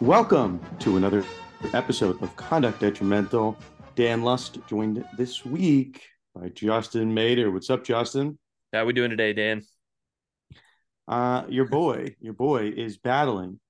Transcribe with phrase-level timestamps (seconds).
[0.00, 1.22] Welcome to another
[1.74, 3.54] episode of Conduct Detrimental.
[3.96, 6.00] Dan Lust joined this week
[6.34, 7.52] by Justin Mader.
[7.52, 8.38] What's up, Justin?
[8.72, 9.62] How we doing today, Dan?
[11.06, 13.60] Uh, your boy, your boy is battling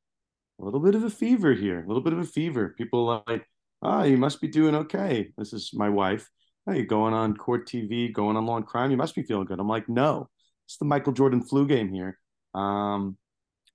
[0.61, 2.77] a little bit of a fever here, a little bit of a fever.
[2.79, 3.45] People are like,
[3.83, 5.33] ah, oh, you must be doing okay.
[5.37, 6.30] This is my wife.
[6.65, 8.93] Hey, you're going on court TV, going on law and crime.
[8.93, 9.59] You must be feeling good.
[9.59, 10.29] I'm like, no,
[10.69, 12.21] it's the Michael Jordan flu game here.
[12.55, 13.16] Um,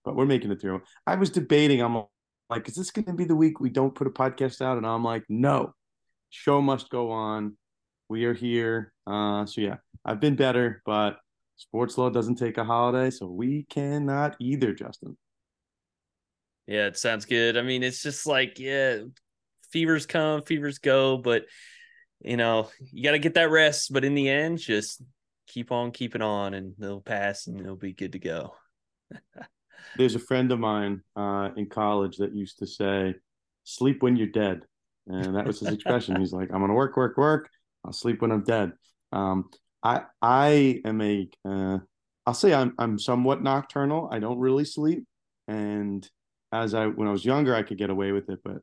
[0.05, 0.83] but we're making it through.
[1.05, 1.81] I was debating.
[1.81, 2.05] I'm
[2.49, 4.77] like, is this going to be the week we don't put a podcast out?
[4.77, 5.73] And I'm like, no,
[6.29, 7.57] show must go on.
[8.09, 8.93] We are here.
[9.07, 11.17] Uh, so yeah, I've been better, but
[11.55, 15.17] sports law doesn't take a holiday, so we cannot either, Justin.
[16.67, 17.57] Yeah, it sounds good.
[17.57, 18.99] I mean, it's just like, yeah,
[19.71, 21.45] fevers come, fevers go, but
[22.21, 23.93] you know, you got to get that rest.
[23.93, 25.01] But in the end, just
[25.47, 28.55] keep on keeping on and they'll pass and it'll be good to go.
[29.97, 33.15] there's a friend of mine uh, in college that used to say,
[33.63, 34.65] "Sleep when you're dead,"
[35.07, 36.19] and that was his expression.
[36.19, 37.49] He's like, "I'm gonna work, work, work.
[37.83, 38.73] I'll sleep when I'm dead."
[39.11, 39.49] Um,
[39.83, 41.79] I I am a uh,
[42.25, 44.09] I'll say I'm I'm somewhat nocturnal.
[44.11, 45.05] I don't really sleep,
[45.47, 46.07] and
[46.51, 48.57] as I when I was younger, I could get away with it, but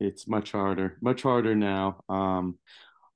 [0.00, 2.02] it's much harder, much harder now.
[2.08, 2.58] Um,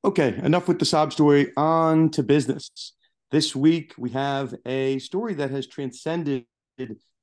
[0.05, 1.53] okay, enough with the sob story.
[1.57, 2.95] On to business.
[3.31, 6.45] This week we have a story that has transcended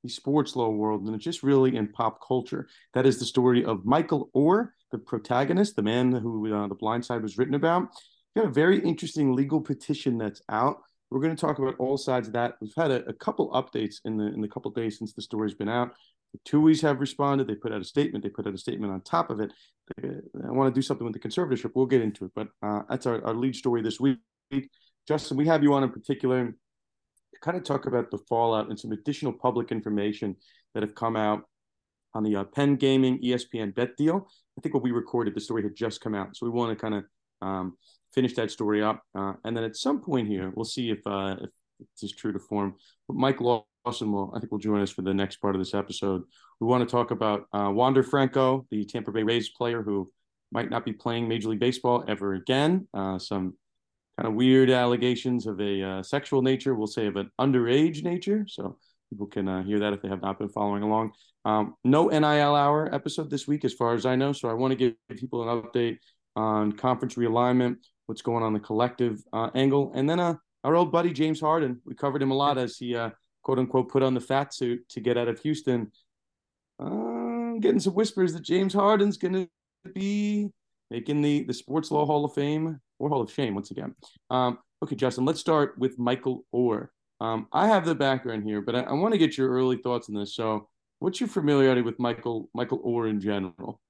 [0.02, 2.68] the sports law world and it's just really in pop culture.
[2.94, 7.04] That is the story of Michael Oher, the protagonist, the man who uh, The Blind
[7.04, 7.88] Side was written about.
[8.34, 10.82] You got a very interesting legal petition that's out.
[11.10, 12.54] We're going to talk about all sides of that.
[12.60, 15.54] We've had a, a couple updates in the in the couple days since the story's
[15.54, 15.92] been out.
[16.32, 17.48] The Tuohys have responded.
[17.48, 18.22] They put out a statement.
[18.22, 19.52] They put out a statement on top of it.
[19.98, 21.72] I want to do something with the conservatorship.
[21.74, 24.18] We'll get into it, but uh, that's our, our lead story this week.
[25.08, 26.54] Justin, we have you on in particular
[27.40, 30.36] kind of talk about the fallout and some additional public information
[30.74, 31.42] that have come out
[32.14, 34.28] on the uh, Penn Gaming ESPN bet deal.
[34.58, 36.80] I think when we recorded, the story had just come out, so we want to
[36.80, 37.04] kind of
[37.40, 37.76] um,
[38.12, 41.36] finish that story up, uh, and then at some point here, we'll see if uh,
[41.40, 42.74] if this is true to form.
[43.08, 45.74] But Mike Lawson will, I think, will join us for the next part of this
[45.74, 46.22] episode.
[46.60, 50.10] We want to talk about uh, Wander Franco, the Tampa Bay Rays player who
[50.52, 52.86] might not be playing Major League Baseball ever again.
[52.92, 53.54] Uh, some
[54.18, 58.44] kind of weird allegations of a uh, sexual nature, we'll say of an underage nature.
[58.48, 58.78] So
[59.10, 61.12] people can uh, hear that if they have not been following along.
[61.44, 64.32] Um, no NIL hour episode this week, as far as I know.
[64.32, 65.98] So I want to give people an update
[66.36, 67.76] on conference realignment,
[68.06, 70.34] what's going on the collective uh, angle, and then uh,
[70.64, 71.80] our old buddy James Harden.
[71.84, 73.10] We covered him a lot as he uh,
[73.42, 75.90] quote unquote put on the fat suit to get out of Houston.
[76.78, 79.48] Uh, getting some whispers that James Harden's going to
[79.94, 80.50] be
[80.90, 83.94] making the the Sports Law Hall of Fame or Hall of Shame once again.
[84.28, 86.88] Um, okay, Justin, let's start with Michael Oher.
[87.20, 90.08] Um, I have the background here, but I, I want to get your early thoughts
[90.08, 90.34] on this.
[90.34, 90.68] So,
[91.00, 93.80] what's your familiarity with Michael Michael Oher in general?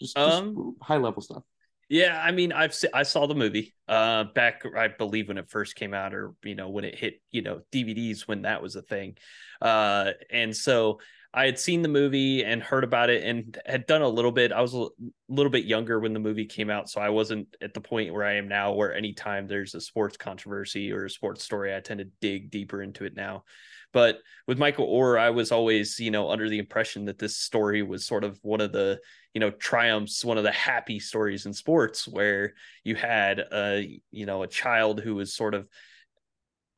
[0.00, 1.42] Just, just um, high level stuff.
[1.88, 5.74] Yeah, I mean, I've I saw the movie uh back I believe when it first
[5.74, 8.82] came out, or you know when it hit you know DVDs when that was a
[8.82, 9.16] thing,
[9.62, 11.00] uh, and so
[11.34, 14.50] I had seen the movie and heard about it and had done a little bit.
[14.50, 14.86] I was a
[15.28, 18.24] little bit younger when the movie came out, so I wasn't at the point where
[18.24, 21.98] I am now, where anytime there's a sports controversy or a sports story, I tend
[21.98, 23.44] to dig deeper into it now.
[23.92, 27.82] But with Michael Oher, I was always, you know, under the impression that this story
[27.82, 28.98] was sort of one of the,
[29.34, 34.26] you know, triumphs, one of the happy stories in sports, where you had a, you
[34.26, 35.68] know, a child who was sort of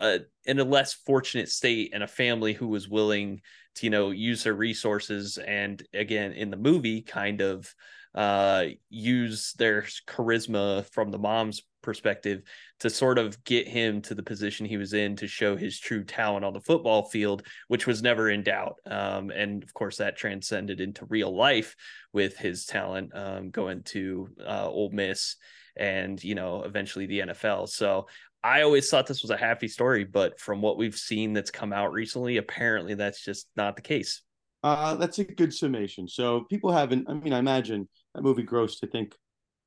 [0.00, 3.40] uh, in a less fortunate state and a family who was willing
[3.76, 7.72] to you know use their resources and again in the movie kind of
[8.14, 12.42] uh use their charisma from the mom's perspective
[12.80, 16.02] to sort of get him to the position he was in to show his true
[16.02, 20.16] talent on the football field which was never in doubt um, and of course that
[20.16, 21.76] transcended into real life
[22.12, 25.36] with his talent um, going to uh, Ole Miss
[25.76, 27.68] and you know eventually the NFL.
[27.68, 28.06] So
[28.42, 31.72] I always thought this was a happy story, but from what we've seen that's come
[31.72, 34.22] out recently, apparently that's just not the case.
[34.62, 36.08] Uh, that's a good summation.
[36.08, 37.08] So people haven't.
[37.08, 38.78] I mean, I imagine that movie grossed.
[38.82, 39.14] I think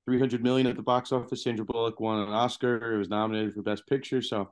[0.05, 1.43] 300 million at the box office.
[1.43, 2.93] Sandra Bullock won an Oscar.
[2.93, 4.21] It was nominated for Best Picture.
[4.21, 4.51] So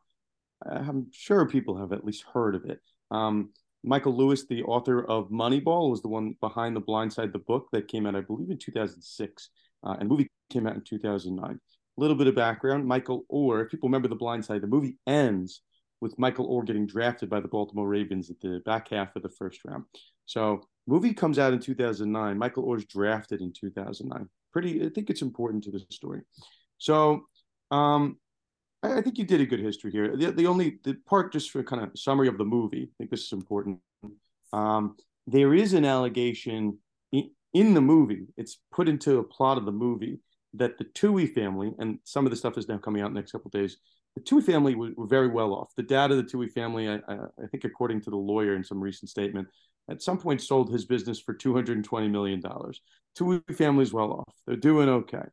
[0.65, 2.79] I'm sure people have at least heard of it.
[3.09, 3.49] Um,
[3.83, 7.67] Michael Lewis, the author of Moneyball, was the one behind The Blind Side, the book
[7.71, 9.49] that came out, I believe, in 2006,
[9.83, 11.59] uh, and the movie came out in 2009
[11.97, 12.85] little bit of background.
[12.85, 15.61] Michael Oher, if people remember The Blind Side, the movie ends
[15.99, 19.29] with Michael Oher getting drafted by the Baltimore Ravens at the back half of the
[19.29, 19.85] first round.
[20.25, 22.37] So movie comes out in 2009.
[22.37, 24.27] Michael Oher's drafted in 2009.
[24.51, 26.21] Pretty, I think it's important to the story.
[26.77, 27.25] So
[27.69, 28.17] um,
[28.83, 30.15] I, think you did a good history here.
[30.17, 33.11] The, the only the part just for kind of summary of the movie, I think
[33.11, 33.79] this is important.
[34.51, 34.95] Um,
[35.27, 36.79] there is an allegation
[37.53, 40.19] in the movie, it's put into a plot of the movie
[40.53, 43.19] that the Tuohy family, and some of the stuff is now coming out in the
[43.19, 43.77] next couple days,
[44.15, 45.71] the Tuohy family were, were, very well off.
[45.77, 48.81] The dad of the Tuohy family, I, I, think, according to the lawyer in some
[48.81, 49.47] recent statement,
[49.89, 52.41] at some point sold his business for $220 million.
[52.41, 54.35] Tuohy family's well off.
[54.45, 55.23] They're doing okay.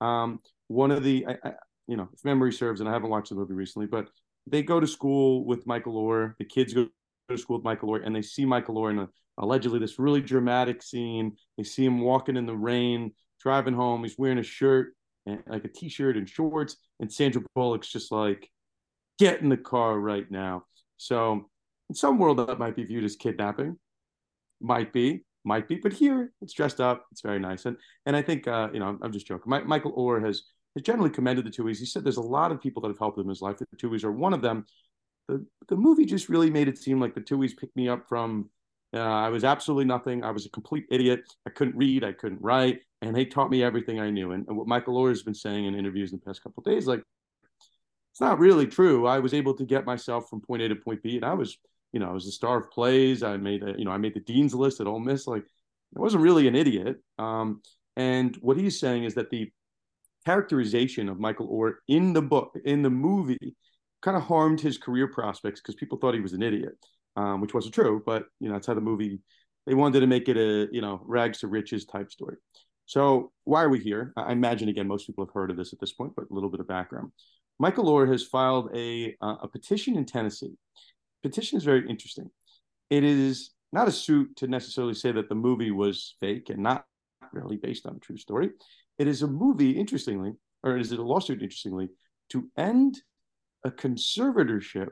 [0.00, 0.38] Um,
[0.68, 1.52] one of the, I,
[1.86, 4.08] you know, if memory serves, and I haven't watched the movie recently, but
[4.46, 6.34] they go to school with Michael Oher.
[6.38, 6.88] The kids go
[7.28, 9.08] to school with Michael Oher, and they see Michael Oher in a,
[9.38, 11.36] allegedly this really dramatic scene.
[11.56, 14.02] They see him walking in the rain, driving home.
[14.02, 14.94] He's wearing a shirt
[15.26, 18.50] and like a t-shirt and shorts, and Sandra Bullock's just like,
[19.18, 20.64] "Get in the car right now."
[20.96, 21.50] So,
[21.88, 23.78] in some world, that might be viewed as kidnapping.
[24.60, 27.06] Might be, might be, but here it's dressed up.
[27.12, 29.50] It's very nice, and and I think uh, you know I'm, I'm just joking.
[29.50, 30.42] My, Michael Oher has
[30.74, 31.78] has generally commended the Tuohys.
[31.78, 33.58] He said there's a lot of people that have helped him in his life.
[33.58, 34.64] The Tuohys are one of them.
[35.28, 38.50] The, the movie just really made it seem like the Tuohys picked me up from
[38.94, 40.22] uh, I was absolutely nothing.
[40.22, 41.22] I was a complete idiot.
[41.46, 42.04] I couldn't read.
[42.04, 42.80] I couldn't write.
[43.02, 44.32] And they taught me everything I knew.
[44.32, 46.86] And, and what Michael Oher has been saying in interviews in the past couple days,
[46.86, 47.02] like,
[48.12, 49.06] it's not really true.
[49.06, 51.16] I was able to get myself from point A to point B.
[51.16, 51.58] And I was,
[51.92, 53.22] you know, I was the star of plays.
[53.22, 55.26] I made, a, you know, I made the dean's list at Ole Miss.
[55.26, 55.44] Like,
[55.96, 56.96] I wasn't really an idiot.
[57.18, 57.60] Um,
[57.96, 59.50] and what he's saying is that the
[60.24, 63.56] characterization of Michael Oher in the book, in the movie,
[64.02, 66.74] kind of harmed his career prospects because people thought he was an idiot,
[67.16, 68.02] um, which wasn't true.
[68.04, 69.20] But you know, that's how the movie.
[69.66, 72.36] They wanted to make it a you know rags to riches type story.
[72.86, 74.12] So why are we here?
[74.16, 76.50] I imagine again most people have heard of this at this point, but a little
[76.50, 77.12] bit of background.
[77.58, 80.54] Michael Oher has filed a uh, a petition in Tennessee.
[81.22, 82.30] Petition is very interesting.
[82.90, 86.84] It is not a suit to necessarily say that the movie was fake and not
[87.32, 88.50] really based on a true story.
[88.98, 90.32] It is a movie, interestingly,
[90.62, 91.88] or is it a lawsuit, interestingly,
[92.30, 93.00] to end
[93.64, 94.88] a conservatorship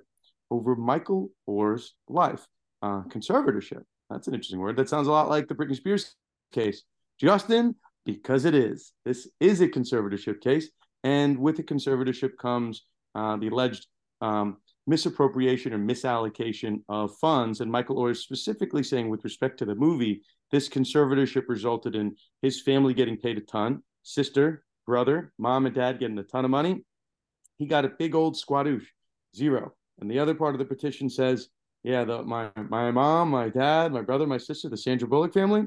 [0.50, 2.46] over Michael Oher's life.
[2.82, 3.82] Uh, conservatorship.
[4.08, 4.76] That's an interesting word.
[4.76, 6.14] That sounds a lot like the Britney Spears
[6.52, 6.82] case.
[7.20, 7.74] Justin,
[8.06, 8.92] because it is.
[9.04, 10.70] This is a conservatorship case.
[11.04, 13.86] And with the conservatorship comes uh, the alleged
[14.22, 14.56] um,
[14.86, 17.60] misappropriation or misallocation of funds.
[17.60, 22.16] And Michael Oher is specifically saying, with respect to the movie, this conservatorship resulted in
[22.40, 26.50] his family getting paid a ton, sister, brother, mom, and dad getting a ton of
[26.50, 26.84] money.
[27.58, 28.86] He got a big old squadouche,
[29.36, 29.74] zero.
[30.00, 31.48] And the other part of the petition says,
[31.82, 35.64] yeah, the, my my mom, my dad, my brother, my sister, the Sandra Bullock family,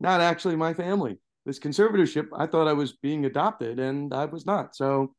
[0.00, 1.18] not actually my family.
[1.46, 4.74] This conservatorship, I thought I was being adopted, and I was not.
[4.76, 5.14] So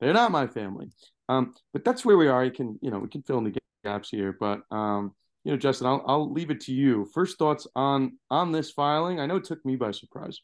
[0.00, 0.90] they're not my family.
[1.28, 2.44] Um, but that's where we are.
[2.44, 4.36] You can, you know, we can fill in the gaps here.
[4.38, 7.08] But um, you know, Justin, I'll I'll leave it to you.
[7.14, 9.20] First thoughts on on this filing.
[9.20, 10.40] I know it took me by surprise.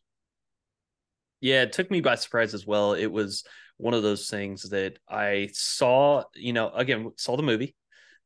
[1.40, 2.92] Yeah, it took me by surprise as well.
[2.92, 3.44] It was
[3.78, 7.74] one of those things that I saw, you know, again, saw the movie,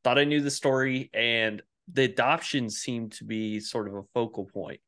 [0.02, 1.62] thought I knew the story, and
[1.92, 4.80] the adoption seemed to be sort of a focal point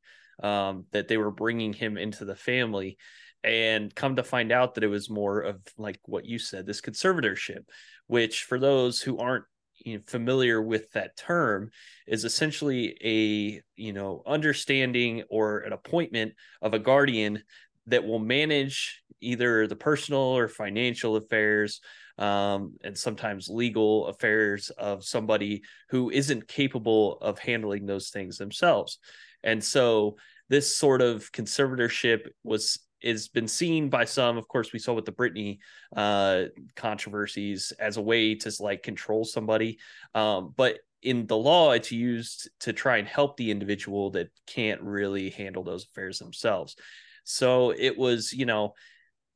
[0.42, 2.98] um, that they were bringing him into the family.
[3.44, 6.80] And come to find out that it was more of like what you said, this
[6.80, 7.64] conservatorship,
[8.08, 9.44] which for those who aren't
[9.78, 11.70] you know, familiar with that term
[12.08, 17.42] is essentially a you know understanding or an appointment of a guardian
[17.86, 21.80] that will manage either the personal or financial affairs
[22.18, 28.98] um, and sometimes legal affairs of somebody who isn't capable of handling those things themselves.
[29.46, 30.16] And so
[30.50, 34.36] this sort of conservatorship was has been seen by some.
[34.36, 35.58] Of course we saw with the Britney
[35.94, 39.78] uh, controversies as a way to like control somebody.
[40.14, 44.80] Um, but in the law it's used to try and help the individual that can't
[44.82, 46.76] really handle those affairs themselves.
[47.24, 48.74] So it was, you know,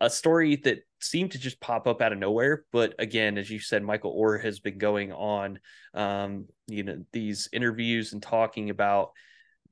[0.01, 2.65] a story that seemed to just pop up out of nowhere.
[2.73, 5.59] But again, as you said, Michael Oher has been going on,
[5.93, 9.11] um, you know, these interviews and talking about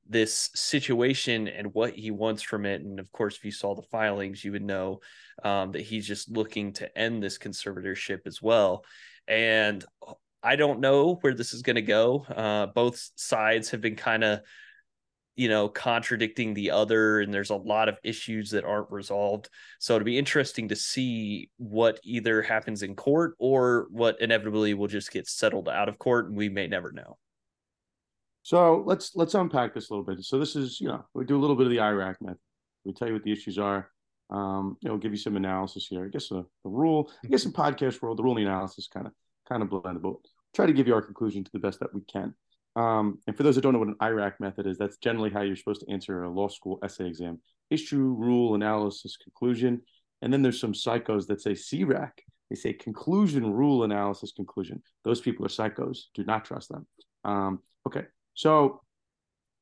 [0.09, 2.81] this situation and what he wants from it.
[2.81, 5.01] And of course, if you saw the filings, you would know
[5.45, 8.85] um, that he's just looking to end this conservatorship as well.
[9.27, 9.85] And
[10.43, 12.25] I don't know where this is going to go.
[12.25, 14.41] Uh, both sides have been kind of
[15.39, 19.49] you know, contradicting the other, and there's a lot of issues that aren't resolved.
[19.79, 24.89] So it'll be interesting to see what either happens in court or what inevitably will
[24.89, 27.19] just get settled out of court, and we may never know.
[28.43, 30.25] So let's let's unpack this a little bit.
[30.25, 32.39] So this is, you know, we do a little bit of the IRAC method.
[32.85, 33.91] We tell you what the issues are.
[34.31, 36.05] Um, you know, give you some analysis here.
[36.05, 39.13] I guess the, the rule, I guess in podcast world, the ruling analysis kind of
[39.49, 40.17] kind of blendable.
[40.55, 42.35] Try to give you our conclusion to the best that we can.
[42.77, 45.41] Um, and for those that don't know what an IRAC method is, that's generally how
[45.41, 47.41] you're supposed to answer a law school essay exam.
[47.71, 49.83] Issue, rule, analysis, conclusion.
[50.23, 52.13] And then there's some psychos that say CRAC.
[52.51, 54.83] They say conclusion, rule, analysis, conclusion.
[55.05, 56.05] Those people are psychos.
[56.15, 56.87] Do not trust them.
[57.25, 58.05] Um, okay.
[58.39, 58.83] So,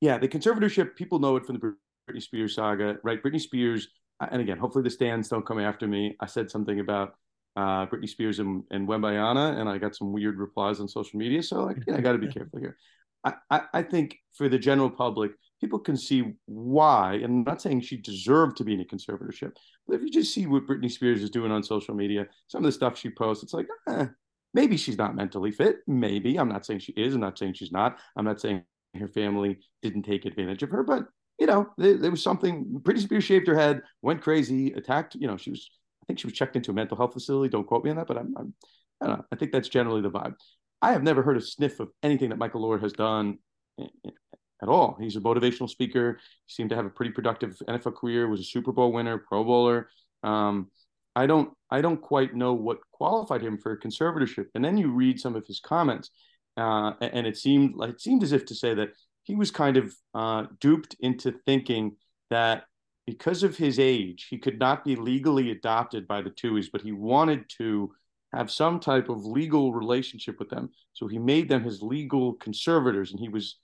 [0.02, 1.74] yeah, the conservatorship, people know it from the
[2.06, 3.22] Britney Spears saga, right?
[3.22, 3.88] Britney Spears,
[4.20, 6.14] and again, hopefully the stands don't come after me.
[6.20, 7.14] I said something about
[7.56, 11.42] uh, Britney Spears and, and Wembanyama, and I got some weird replies on social media.
[11.42, 12.76] So like, yeah, I got to be careful here.
[13.24, 17.14] I, I, I think for the general public, people can see why.
[17.14, 19.52] And I'm not saying she deserved to be in a conservatorship,
[19.88, 22.66] but if you just see what Britney Spears is doing on social media, some of
[22.66, 24.08] the stuff she posts, it's like, eh,
[24.56, 25.80] maybe she's not mentally fit.
[25.86, 27.14] Maybe I'm not saying she is.
[27.14, 27.98] I'm not saying she's not.
[28.16, 28.64] I'm not saying
[28.98, 31.06] her family didn't take advantage of her, but
[31.38, 32.64] you know, there, there was something.
[32.82, 35.14] Britney Spears shaved her head, went crazy, attacked.
[35.14, 35.70] You know, she was.
[36.02, 37.50] I think she was checked into a mental health facility.
[37.50, 38.34] Don't quote me on that, but I'm.
[38.36, 38.54] I'm
[39.02, 39.24] I don't know.
[39.30, 40.34] I think that's generally the vibe.
[40.80, 43.38] I have never heard a sniff of anything that Michael Lord has done
[43.78, 44.96] at all.
[44.98, 46.18] He's a motivational speaker.
[46.46, 48.26] He seemed to have a pretty productive NFL career.
[48.26, 49.90] Was a Super Bowl winner, Pro Bowler.
[50.22, 50.70] Um,
[51.16, 54.46] I don't I don't quite know what qualified him for conservatorship.
[54.54, 56.10] And then you read some of his comments,
[56.56, 58.90] uh, and it seemed like it seemed as if to say that
[59.24, 61.96] he was kind of uh, duped into thinking
[62.30, 62.64] that
[63.06, 66.92] because of his age, he could not be legally adopted by the Tuohys, but he
[66.92, 67.92] wanted to
[68.32, 70.70] have some type of legal relationship with them.
[70.92, 73.56] So he made them his legal conservators, and he was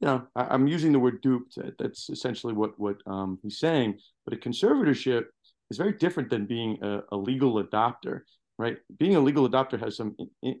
[0.00, 1.56] you know, I, am using the word duped.
[1.78, 3.98] That's essentially what what um, he's saying.
[4.24, 5.26] But a conservatorship
[5.72, 8.20] is very different than being a, a legal adopter,
[8.58, 8.76] right?
[8.98, 10.14] Being a legal adopter has some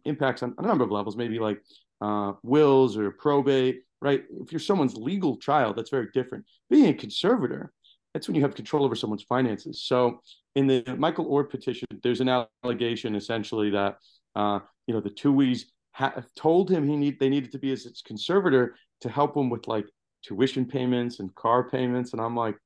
[0.04, 1.60] impacts on a number of levels, maybe like
[2.00, 4.24] uh, wills or probate, right?
[4.42, 6.44] If you're someone's legal child, that's very different.
[6.70, 7.72] Being a conservator,
[8.12, 9.84] that's when you have control over someone's finances.
[9.84, 10.20] So
[10.54, 13.96] in the Michael Oher petition, there's an allegation essentially that
[14.34, 17.84] uh, you know the Tuohys ha- told him he need they needed to be as
[17.84, 19.86] his conservator to help him with like
[20.22, 22.12] tuition payments and car payments.
[22.12, 22.56] And I'm like,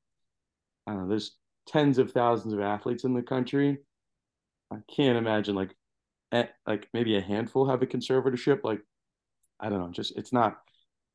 [0.87, 1.37] I don't know, there's
[1.67, 3.79] tens of thousands of athletes in the country.
[4.73, 5.75] I can't imagine like,
[6.67, 8.61] like maybe a handful have a conservatorship.
[8.65, 8.81] Like,
[9.61, 10.59] I don't know, just it's not,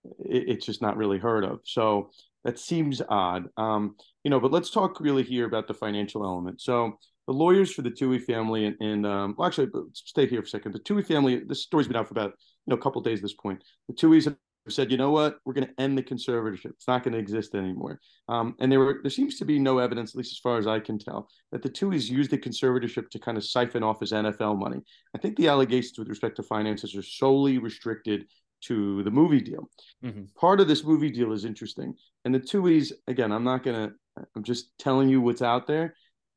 [0.04, 1.60] it, it's just not really heard of.
[1.64, 2.12] So
[2.44, 3.50] that seems odd.
[3.58, 6.62] Um, you know, but let's talk really here about the financial element.
[6.62, 10.48] So the lawyers for the Tuohy family and, and um, well, actually, stay here for
[10.48, 10.74] a second.
[10.74, 13.24] The Tuohy family, this story's been out for about you know a couple days at
[13.24, 13.64] this point.
[13.88, 13.94] The
[14.26, 14.36] have
[14.70, 16.72] said, you know what, we're going to end the conservatorship.
[16.72, 18.00] It's not going to exist anymore.
[18.30, 20.68] Um, and there were there seems to be no evidence, at least as far as
[20.68, 24.12] I can tell, that the Tuohys used the conservatorship to kind of siphon off his
[24.12, 24.82] NFL money.
[25.16, 28.28] I think the allegations with respect to finances are solely restricted
[28.62, 29.70] to the movie deal.
[30.04, 30.26] Mm-hmm.
[30.40, 31.96] Part of this movie deal is interesting.
[32.26, 35.96] And the Tuohys, again, I'm not going to, I'm just telling you what's out there.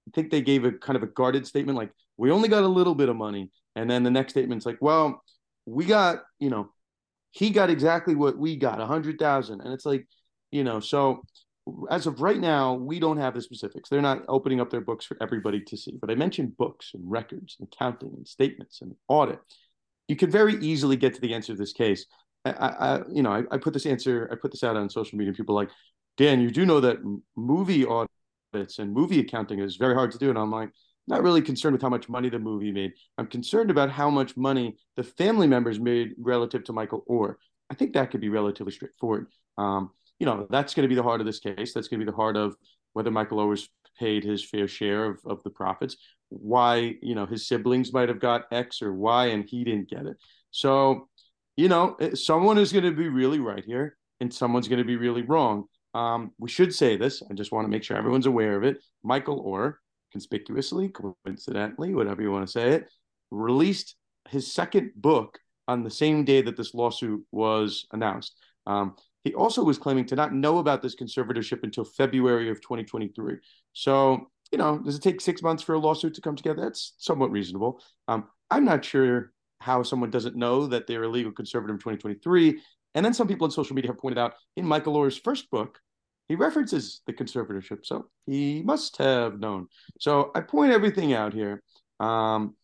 [0.09, 2.69] I think they gave a kind of a guarded statement like, we only got a
[2.69, 3.51] little bit of money.
[3.77, 5.23] And then the next statement's like, well,
[5.67, 6.71] we got, you know,
[7.35, 9.61] he got exactly what we got, a hundred thousand.
[9.61, 10.07] And it's like,
[10.53, 11.23] you know, so
[11.91, 13.89] as of right now, we don't have the specifics.
[13.89, 15.99] They're not opening up their books for everybody to see.
[16.01, 19.41] But I mentioned books and records and accounting and statements and audit.
[20.07, 22.07] You could very easily get to the answer of this case.
[22.45, 25.19] I, I you know, I, I, put this answer, I put this out on social
[25.19, 25.35] media.
[25.35, 25.71] People like,
[26.17, 26.99] Dan, you do know that
[27.35, 30.31] movie audits and movie accounting is very hard to do.
[30.31, 30.71] And I'm like,
[31.07, 32.93] not really concerned with how much money the movie made.
[33.19, 37.35] I'm concerned about how much money the family members made relative to Michael Oher.
[37.71, 39.27] I think that could be relatively straightforward.
[39.59, 41.73] Um, you know, that's going to be the heart of this case.
[41.73, 42.57] That's going to be the heart of
[42.93, 43.69] whether Michael Oher's
[43.99, 45.97] paid his fair share of, of the profits,
[46.29, 50.07] why, you know, his siblings might have got X or Y and he didn't get
[50.07, 50.17] it.
[50.51, 51.09] So,
[51.57, 54.85] you know, eh, someone is going to be really right here and someone's going to
[54.85, 55.65] be really wrong.
[55.95, 57.23] Um, we should say this.
[57.31, 58.83] I just want to make sure everyone's aware of it.
[59.05, 59.75] Michael Oher
[60.15, 62.89] conspicuously, coincidentally, whatever you want to say it,
[63.33, 63.97] released
[64.29, 68.37] his second book on the same day that this lawsuit was announced.
[68.65, 68.95] Um,
[69.25, 73.39] he also was claiming to not know about this conservatorship until February of 2023.
[73.73, 76.63] So, you know, does it take six months for a lawsuit to come together?
[76.63, 77.81] That's somewhat reasonable.
[78.07, 82.61] Um, I'm not sure how someone doesn't know that they're a legal conservator in 2023.
[82.95, 85.81] And then some people on social media have pointed out in Michael Oher's first book,
[86.29, 89.69] he references the conservatorship, so he must have known.
[90.01, 91.63] So I point everything out here.
[92.01, 92.55] Um,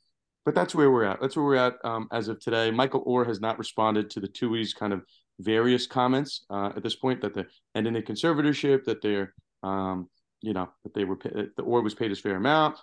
[0.44, 1.20] but that's where we're at.
[1.20, 2.70] That's where we're at um, as of today.
[2.70, 5.02] Michael Oher has not responded to the Tuohy's kind of
[5.38, 10.08] various comments uh, at this point that the ending the conservatorship, that they're, um,
[10.40, 12.78] you know, that they were the Oher was paid his fair amount.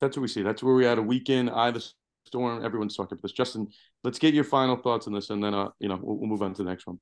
[0.00, 0.42] That's what we see.
[0.42, 0.98] That's where we're at.
[0.98, 1.86] A weekend, I the
[2.24, 2.64] storm.
[2.64, 3.32] Everyone's talking about this.
[3.32, 3.68] Justin,
[4.02, 6.42] let's get your final thoughts on this, and then uh, you know, we'll, we'll move
[6.42, 6.98] on to the next one.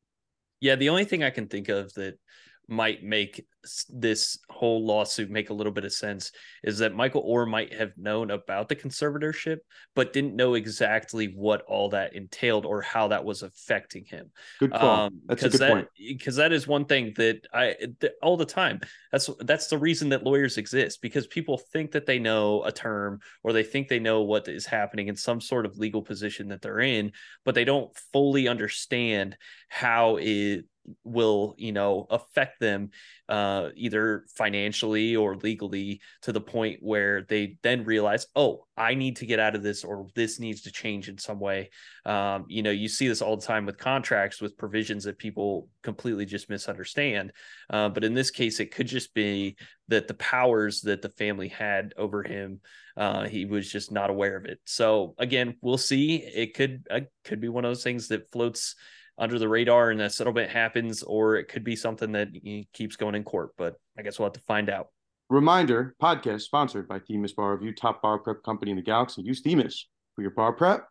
[0.61, 2.19] Yeah, the only thing I can think of that
[2.68, 3.46] might make
[3.88, 6.32] this whole lawsuit make a little bit of sense
[6.62, 9.58] is that Michael Oher might have known about the conservatorship,
[9.94, 14.30] but didn't know exactly what all that entailed or how that was affecting him.
[14.60, 15.06] Good call.
[15.06, 15.88] Um, that's a good that, point.
[15.96, 18.80] Because that is one thing that I that all the time.
[19.12, 23.20] That's that's the reason that lawyers exist because people think that they know a term
[23.42, 26.62] or they think they know what is happening in some sort of legal position that
[26.62, 27.12] they're in,
[27.44, 29.37] but they don't fully understand
[29.68, 30.64] how it
[31.04, 32.90] will you know affect them
[33.28, 39.16] uh, either financially or legally to the point where they then realize oh i need
[39.16, 41.71] to get out of this or this needs to change in some way.
[42.04, 45.68] Um, you know you see this all the time with contracts with provisions that people
[45.83, 47.33] completely just misunderstand
[47.71, 49.57] uh, but in this case it could just be
[49.88, 52.61] that the powers that the family had over him
[52.99, 54.59] uh, he was just not aware of it.
[54.64, 56.16] So again we'll see.
[56.16, 58.75] It could uh, could be one of those things that floats
[59.18, 62.28] under the radar and a settlement happens, or it could be something that
[62.72, 63.50] keeps going in court.
[63.58, 64.88] But I guess we'll have to find out.
[65.30, 69.22] Reminder podcast sponsored by Themis Bar Review, top bar prep company in the galaxy.
[69.22, 70.87] Use Themis for your bar prep,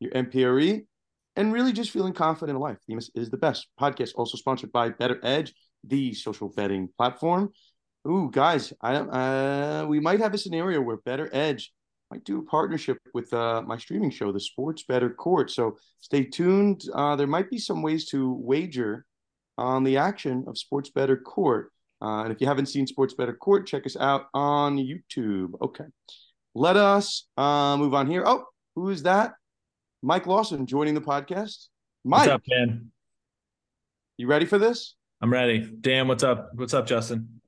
[0.00, 0.84] your MPRE,
[1.36, 2.76] and really just feeling confident in life.
[2.86, 3.68] Themis is the best.
[3.80, 5.54] Podcast also sponsored by Better Edge,
[5.84, 7.50] the social betting platform.
[8.06, 11.72] Ooh, guys, I uh, we might have a scenario where Better Edge
[12.10, 15.50] might do a partnership with uh, my streaming show, the Sports Better Court.
[15.50, 16.82] So stay tuned.
[16.94, 19.04] Uh, there might be some ways to wager
[19.58, 21.70] on the action of Sports Better Court.
[22.00, 25.60] Uh, and if you haven't seen Sports Better Court, check us out on YouTube.
[25.60, 25.84] Okay.
[26.54, 28.22] Let us uh, move on here.
[28.24, 29.32] Oh, who is that?
[30.02, 31.66] Mike Lawson joining the podcast.
[32.04, 32.20] Mike.
[32.20, 32.90] What's up, Dan?
[34.16, 34.94] You ready for this?
[35.20, 35.58] I'm ready.
[35.80, 36.50] Dan, what's up?
[36.54, 37.40] What's up, Justin?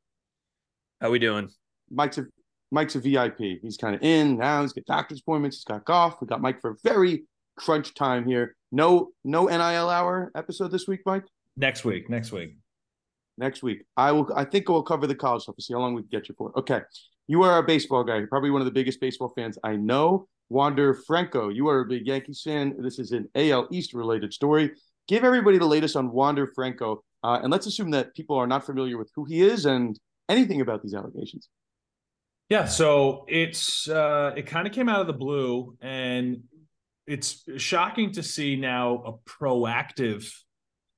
[1.00, 1.48] How we doing?
[1.88, 2.26] Mike's a
[2.70, 3.38] Mike's a VIP.
[3.62, 4.62] He's kind of in now.
[4.62, 5.58] He's got doctor's appointments.
[5.58, 6.20] He's got golf.
[6.20, 7.24] We got Mike for a very
[7.56, 8.56] crunch time here.
[8.72, 11.24] No, no NIL hour episode this week, Mike.
[11.56, 12.08] Next week.
[12.08, 12.56] Next week.
[13.36, 13.82] Next week.
[13.96, 14.30] I will.
[14.34, 15.56] I think we'll cover the college stuff.
[15.56, 16.52] We'll see how long we can get you for.
[16.58, 16.82] Okay.
[17.26, 18.16] You are a baseball guy.
[18.16, 20.26] You're probably one of the biggest baseball fans I know.
[20.48, 22.74] Wander Franco, you are a big Yankees fan.
[22.80, 24.72] This is an AL East related story.
[25.06, 28.66] Give everybody the latest on Wander Franco, uh, and let's assume that people are not
[28.66, 29.96] familiar with who he is and
[30.28, 31.48] anything about these allegations.
[32.50, 36.42] Yeah, so it's uh, it kind of came out of the blue, and
[37.06, 40.28] it's shocking to see now a proactive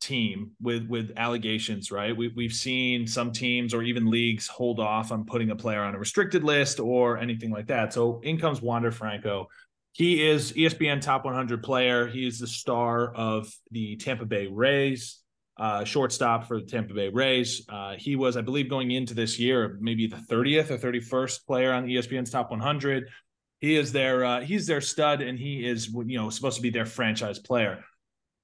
[0.01, 1.93] team with with allegations.
[1.93, 5.83] Right, we, we've seen some teams or even leagues hold off on putting a player
[5.83, 7.93] on a restricted list or anything like that.
[7.93, 9.49] So in comes Wander Franco.
[9.95, 12.07] He is ESPN top 100 player.
[12.07, 15.22] He is the star of the Tampa Bay Rays
[15.59, 17.65] uh, shortstop for the Tampa Bay Rays.
[17.69, 21.73] Uh, he was, I believe, going into this year, maybe the 30th or 31st player
[21.73, 23.09] on ESPN's top 100.
[23.61, 26.71] He is their uh, he's their stud, and he is you know supposed to be
[26.71, 27.85] their franchise player.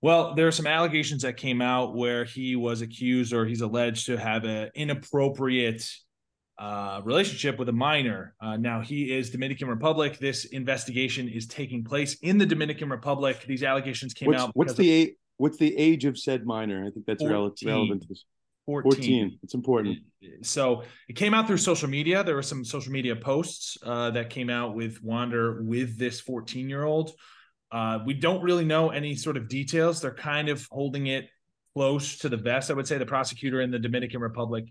[0.00, 4.06] Well, there are some allegations that came out where he was accused or he's alleged
[4.06, 5.84] to have an inappropriate
[6.56, 8.34] uh, relationship with a minor.
[8.40, 10.18] Uh, now he is Dominican Republic.
[10.18, 13.44] This investigation is taking place in the Dominican Republic.
[13.48, 14.50] These allegations came what's, out.
[14.54, 16.84] What's the what's the age of said minor?
[16.84, 17.68] I think that's 14.
[17.68, 18.24] relevant to this.
[18.66, 18.92] 14.
[18.92, 19.38] 14.
[19.42, 19.98] It's important.
[20.42, 22.22] So it came out through social media.
[22.22, 26.68] There were some social media posts uh, that came out with Wander with this 14
[26.68, 27.12] year old.
[27.72, 30.02] Uh, we don't really know any sort of details.
[30.02, 31.30] They're kind of holding it
[31.74, 32.70] close to the vest.
[32.70, 34.64] I would say the prosecutor in the Dominican Republic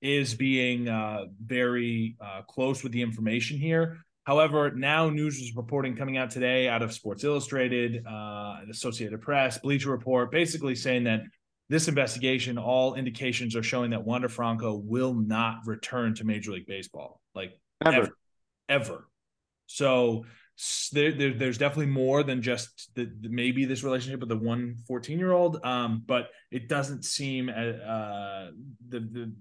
[0.00, 3.98] is being uh, very uh, close with the information here.
[4.24, 9.58] However, now news is reporting coming out today out of Sports Illustrated, uh, Associated Press,
[9.58, 11.20] Bleacher Report, basically saying that
[11.68, 16.66] this investigation, all indications are showing that Wander Franco will not return to Major League
[16.66, 18.10] Baseball, like ever, ever.
[18.68, 19.08] ever.
[19.66, 20.24] So
[20.92, 24.76] there, there, there's definitely more than just the, the, maybe this relationship with the one
[24.86, 27.52] 14 year old, um, but it doesn't seem uh,
[28.88, 29.32] the the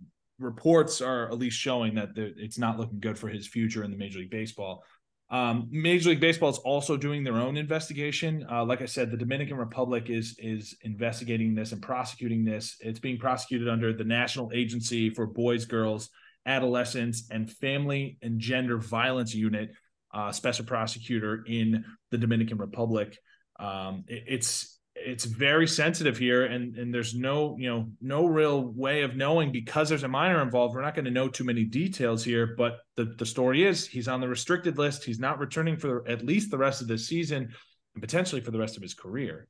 [0.44, 3.98] reports are at least showing that it's not looking good for his future in the
[3.98, 4.84] Major League Baseball.
[5.30, 8.46] Um, Major League Baseball is also doing their own investigation.
[8.52, 12.76] Uh, like I said, the Dominican Republic is is investigating this and prosecuting this.
[12.80, 16.10] It's being prosecuted under the National Agency for Boys, Girls,
[16.46, 19.72] Adolescents, and Family and Gender Violence Unit,
[20.14, 23.18] uh, special prosecutor in the Dominican Republic.
[23.60, 24.73] Um, it, it's
[25.06, 29.52] it's very sensitive here and and there's no you know no real way of knowing
[29.52, 30.76] because there's a minor involved.
[30.76, 34.08] We're not going to know too many details here but the the story is he's
[34.08, 35.04] on the restricted list.
[35.04, 37.50] He's not returning for at least the rest of the season
[37.96, 39.48] and potentially for the rest of his career.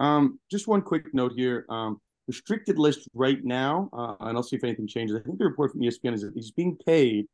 [0.00, 1.66] Um just one quick note here.
[1.68, 5.16] Um restricted list right now uh, and i'll see if anything changes.
[5.16, 7.26] I think the report from espn is that he's being paid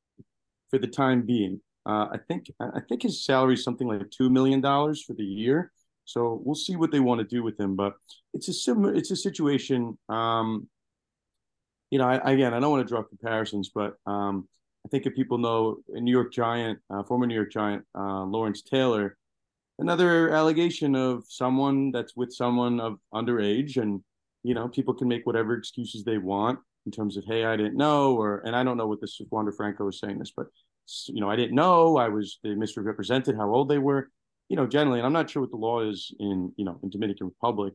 [0.71, 4.31] for the time being uh, I think I think his salary is something like two
[4.31, 5.73] million dollars for the year.
[6.05, 7.77] So we'll see what they want to do with him.
[7.77, 7.95] But
[8.33, 9.99] it's a similar it's a situation.
[10.09, 10.69] Um,
[11.91, 14.49] you know, I, again, I don't want to draw comparisons, but um,
[14.85, 18.25] I think if people know a New York Giant, uh, former New York Giant, uh,
[18.25, 19.17] Lawrence Taylor,
[19.79, 24.03] another allegation of someone that's with someone of underage, and
[24.43, 27.77] you know, people can make whatever excuses they want in terms of, hey, I didn't
[27.77, 30.47] know, or and I don't know what this Wander Franco is saying this, but
[31.09, 31.97] you know, I didn't know.
[31.97, 34.11] I was they misrepresented how old they were.
[34.49, 36.91] You know, generally, and I'm not sure what the law is in you know in
[36.91, 37.75] Dominican Republic.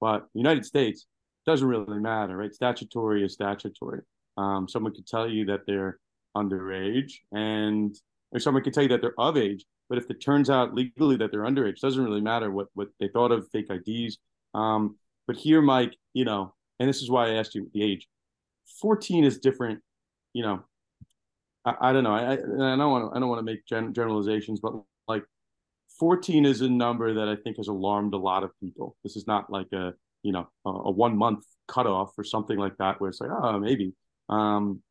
[0.00, 1.06] But United States
[1.46, 2.54] doesn't really matter, right?
[2.54, 4.00] Statutory is statutory.
[4.36, 5.98] Um, someone could tell you that they're
[6.36, 7.94] underage, and
[8.32, 9.64] or someone could tell you that they're of age.
[9.88, 13.08] But if it turns out legally that they're underage, doesn't really matter what what they
[13.08, 14.18] thought of fake IDs.
[14.54, 18.08] Um, but here, Mike, you know, and this is why I asked you the age.
[18.80, 19.80] Fourteen is different.
[20.32, 20.64] You know,
[21.64, 22.14] I, I don't know.
[22.14, 24.72] I, I don't want to I don't want to make gen- generalizations, but
[25.08, 25.24] like
[25.98, 28.96] 14 is a number that I think has alarmed a lot of people.
[29.02, 32.76] This is not like a you know a, a one month cutoff or something like
[32.78, 33.92] that where it's like oh maybe.
[34.28, 34.82] Um,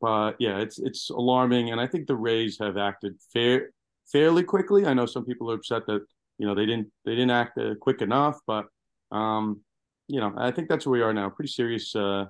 [0.00, 3.70] but yeah, it's it's alarming, and I think the Rays have acted fair
[4.12, 4.86] fairly quickly.
[4.86, 6.04] I know some people are upset that
[6.38, 8.66] you know they didn't they didn't act uh, quick enough, but
[9.10, 9.60] um,
[10.08, 11.28] you know I think that's where we are now.
[11.28, 12.26] Pretty serious, uh,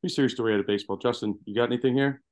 [0.00, 0.96] pretty serious story out of baseball.
[0.96, 2.22] Justin, you got anything here?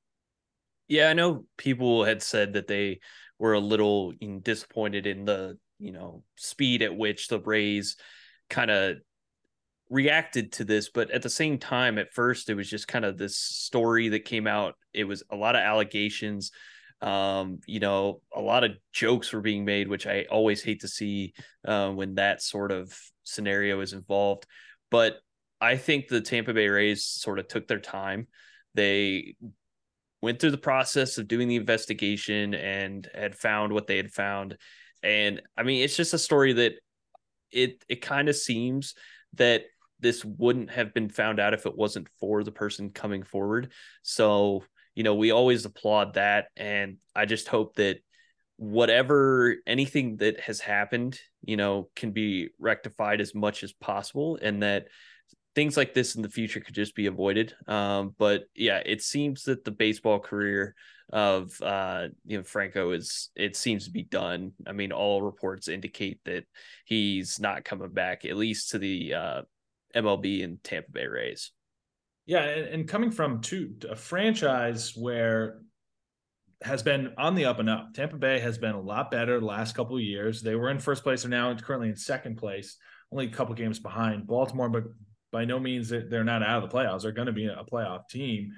[0.87, 2.99] Yeah, I know people had said that they
[3.39, 7.97] were a little disappointed in the you know speed at which the Rays
[8.49, 8.97] kind of
[9.89, 13.17] reacted to this but at the same time at first it was just kind of
[13.17, 14.75] this story that came out.
[14.93, 16.51] It was a lot of allegations
[17.01, 20.87] um, you know a lot of jokes were being made which i always hate to
[20.87, 21.33] see
[21.67, 24.45] uh, when that sort of scenario is involved.
[24.89, 25.17] But
[25.59, 28.27] i think the tampa bay rays sort of took their time.
[28.75, 29.35] They
[30.23, 34.57] went through the process of doing the investigation and had found what they had found.
[35.03, 36.75] And I mean, it's just a story that
[37.51, 38.95] it it kind of seems
[39.33, 39.63] that
[39.99, 43.73] this wouldn't have been found out if it wasn't for the person coming forward.
[44.01, 44.63] So,
[44.95, 46.45] you know, we always applaud that.
[46.55, 47.97] And I just hope that
[48.55, 54.63] whatever anything that has happened, you know, can be rectified as much as possible and
[54.63, 54.87] that
[55.55, 57.53] things like this in the future could just be avoided.
[57.67, 60.75] Um, but yeah, it seems that the baseball career
[61.11, 64.53] of uh, you know Franco is it seems to be done.
[64.65, 66.45] I mean, all reports indicate that
[66.85, 69.41] he's not coming back, at least to the uh,
[69.95, 71.51] MLB and Tampa Bay Rays.
[72.25, 75.59] Yeah, and, and coming from two a franchise where
[76.63, 77.93] has been on the up and up.
[77.93, 80.41] Tampa Bay has been a lot better last couple of years.
[80.41, 82.77] They were in first place, are now currently in second place,
[83.11, 84.85] only a couple games behind Baltimore, but
[85.33, 87.01] by no means that they're not out of the playoffs.
[87.01, 88.53] They're going to be a playoff team.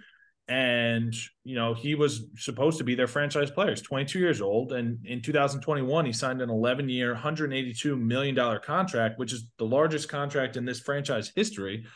[0.48, 1.12] And,
[1.44, 3.72] you know, he was supposed to be their franchise player.
[3.72, 4.74] He's 22 years old.
[4.74, 10.08] And in 2021, he signed an 11 year, $182 million contract, which is the largest
[10.08, 11.88] contract in this franchise history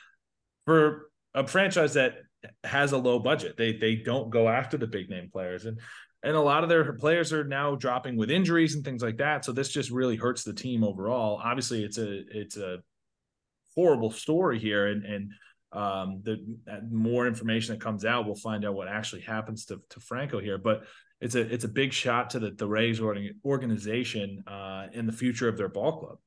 [0.65, 2.15] for a franchise that
[2.63, 3.57] has a low budget.
[3.57, 5.65] They they don't go after the big name players.
[5.65, 5.79] And
[6.23, 9.45] and a lot of their players are now dropping with injuries and things like that.
[9.45, 11.39] So this just really hurts the team overall.
[11.43, 12.79] Obviously, it's a it's a
[13.75, 15.31] horrible story here, and and
[15.71, 16.43] um, the
[16.89, 20.57] more information that comes out, we'll find out what actually happens to to Franco here.
[20.57, 20.83] But
[21.21, 23.01] it's a it's a big shot to the the Rays
[23.45, 26.17] organization uh, in the future of their ball club.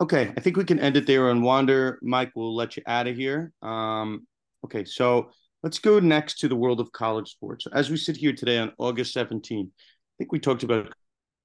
[0.00, 1.98] Okay, I think we can end it there on Wander.
[2.02, 3.52] Mike, we'll let you out of here.
[3.60, 4.26] Um,
[4.64, 5.30] okay, so
[5.62, 7.66] let's go next to the world of college sports.
[7.72, 10.90] As we sit here today on August 17th, I think we talked about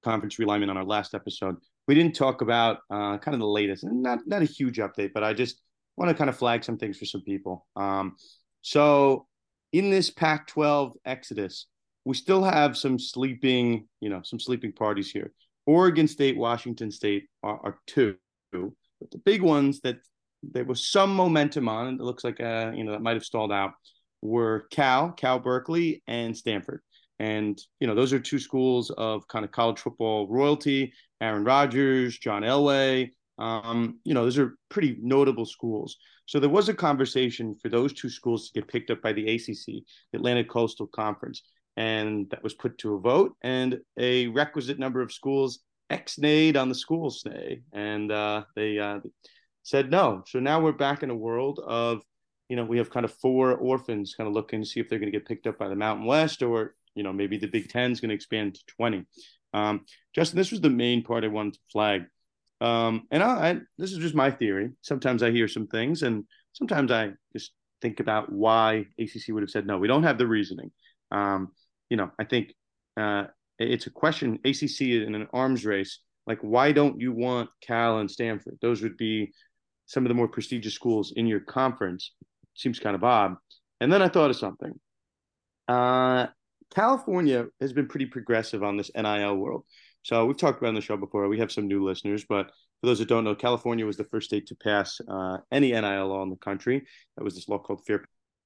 [0.02, 3.84] conference realignment on our last episode we didn't talk about uh, kind of the latest,
[3.84, 5.60] and not not a huge update, but I just
[5.96, 7.66] want to kind of flag some things for some people.
[7.76, 8.16] Um,
[8.60, 9.26] so
[9.72, 11.66] in this Pac-12 exodus,
[12.04, 15.32] we still have some sleeping, you know, some sleeping parties here.
[15.66, 18.16] Oregon State, Washington State are, are two,
[18.52, 19.98] but the big ones that
[20.42, 23.52] there was some momentum on, it looks like uh, you know that might have stalled
[23.52, 23.72] out,
[24.22, 26.82] were Cal, Cal Berkeley, and Stanford.
[27.18, 30.92] And, you know, those are two schools of kind of college football royalty.
[31.20, 35.96] Aaron Rodgers, John Elway, um, you know, those are pretty notable schools.
[36.26, 39.34] So there was a conversation for those two schools to get picked up by the
[39.34, 41.42] ACC, Atlantic Coastal Conference,
[41.76, 43.36] and that was put to a vote.
[43.42, 49.00] And a requisite number of schools ex-nayed on the school snay, and uh, they uh,
[49.62, 50.22] said no.
[50.26, 52.02] So now we're back in a world of,
[52.48, 54.98] you know, we have kind of four orphans kind of looking to see if they're
[54.98, 57.68] going to get picked up by the Mountain West or you know, maybe the Big
[57.68, 59.04] Ten is going to expand to 20.
[59.52, 59.82] Um,
[60.14, 62.06] Justin, this was the main part I wanted to flag.
[62.60, 64.70] Um, and I, I, this is just my theory.
[64.80, 69.50] Sometimes I hear some things, and sometimes I just think about why ACC would have
[69.50, 69.78] said no.
[69.78, 70.72] We don't have the reasoning.
[71.12, 71.52] Um,
[71.90, 72.54] you know, I think
[72.96, 73.24] uh,
[73.58, 74.38] it's a question.
[74.44, 76.00] ACC in an arms race.
[76.26, 78.58] Like, why don't you want Cal and Stanford?
[78.60, 79.32] Those would be
[79.84, 82.12] some of the more prestigious schools in your conference.
[82.54, 83.36] Seems kind of odd.
[83.80, 84.72] And then I thought of something.
[85.68, 86.26] Uh,
[86.74, 89.64] California has been pretty progressive on this NIL world.
[90.02, 91.26] So we've talked about on the show before.
[91.28, 92.46] We have some new listeners, but
[92.80, 96.08] for those that don't know, California was the first state to pass uh, any NIL
[96.08, 96.86] law in the country.
[97.16, 98.04] That was this law called Fair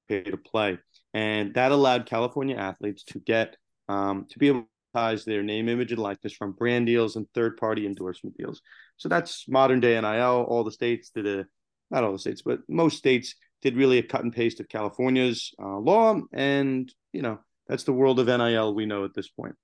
[0.08, 0.78] Pay to Play,
[1.12, 3.56] and that allowed California athletes to get
[3.88, 7.56] um, to be able monetize their name, image, and likeness from brand deals and third
[7.56, 8.62] party endorsement deals.
[8.96, 10.44] So that's modern day NIL.
[10.48, 11.46] All the states did a,
[11.90, 15.52] not all the states, but most states did really a cut and paste of California's
[15.62, 16.20] uh, law.
[16.32, 19.54] And, you know, that's the world of NIL we know at this point.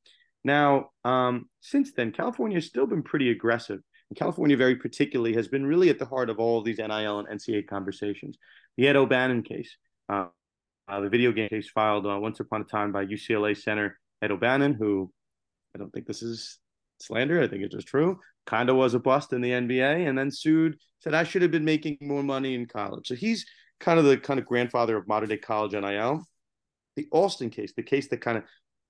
[0.44, 3.80] Now, um, since then, California has still been pretty aggressive.
[4.08, 7.18] And California, very particularly, has been really at the heart of all of these NIL
[7.18, 8.38] and NCAA conversations.
[8.76, 9.76] The Ed O'Bannon case,
[10.08, 10.26] uh,
[10.86, 14.30] uh, the video game case filed uh, once upon a time by UCLA center Ed
[14.30, 15.12] O'Bannon, who
[15.74, 16.58] I don't think this is
[17.00, 17.42] slander.
[17.42, 18.20] I think it's just true.
[18.46, 20.78] Kind of was a bust in the NBA, and then sued.
[21.00, 23.08] Said I should have been making more money in college.
[23.08, 23.44] So he's
[23.80, 26.24] kind of the kind of grandfather of modern day college NIL.
[26.96, 28.44] The Alston case, the case that kind of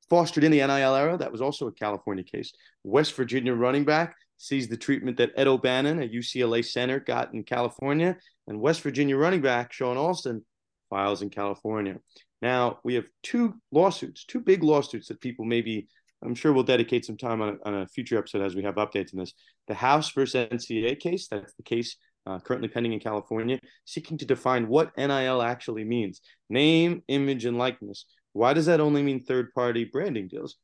[0.09, 2.53] fostered in the NIL era, that was also a California case.
[2.85, 7.43] West Virginia running back sees the treatment that Ed O'Bannon, a UCLA center, got in
[7.43, 8.17] California,
[8.47, 10.45] and West Virginia running back Shawne Alston
[10.91, 11.97] files in California.
[12.43, 15.89] Now we have two lawsuits, two big lawsuits that people maybe
[16.25, 18.77] I'm sure we'll dedicate some time on a, on a future episode as we have
[18.77, 19.35] updates on this.
[19.69, 24.25] The House versus NCAA case, that's the case uh, currently pending in California, seeking to
[24.25, 28.07] define what NIL actually means name, image, and likeness.
[28.33, 30.57] Why does that only mean third party branding deals?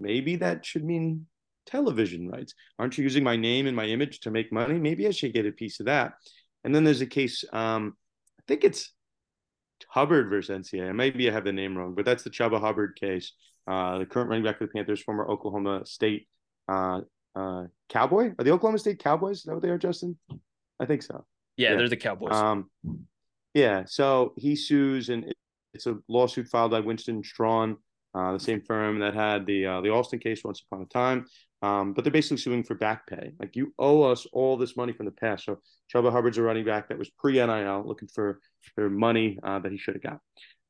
[0.00, 1.26] Maybe that should mean
[1.66, 2.54] television rights.
[2.78, 4.78] Aren't you using my name and my image to make money?
[4.78, 6.14] Maybe I should get a piece of that.
[6.64, 7.96] And then there's a case, um,
[8.40, 8.92] I think it's
[9.88, 10.94] Hubbard versus NCAA.
[10.94, 13.32] Maybe I have the name wrong, but that's the Chuba Hubbard case.
[13.66, 16.28] Uh, the current running back for the Panthers, former Oklahoma State
[16.68, 17.00] uh,
[17.36, 18.32] uh, Cowboy.
[18.38, 19.38] Are the Oklahoma State Cowboys?
[19.38, 20.18] Is that what they are, Justin?
[20.82, 21.24] I think so.
[21.56, 21.76] Yeah, yeah.
[21.76, 22.34] they're the Cowboys.
[22.34, 22.70] Um,
[23.54, 23.84] yeah.
[23.86, 25.32] So he sues, and
[25.74, 27.76] it's a lawsuit filed by Winston Strawn,
[28.14, 31.26] uh, the same firm that had the uh, the Alston case once upon a time.
[31.62, 33.34] Um, but they're basically suing for back pay.
[33.38, 35.44] Like you owe us all this money from the past.
[35.44, 35.60] So
[35.94, 38.40] Chuba Hubbard's a running back that was pre NIL, looking for
[38.74, 40.18] for money uh, that he should have got.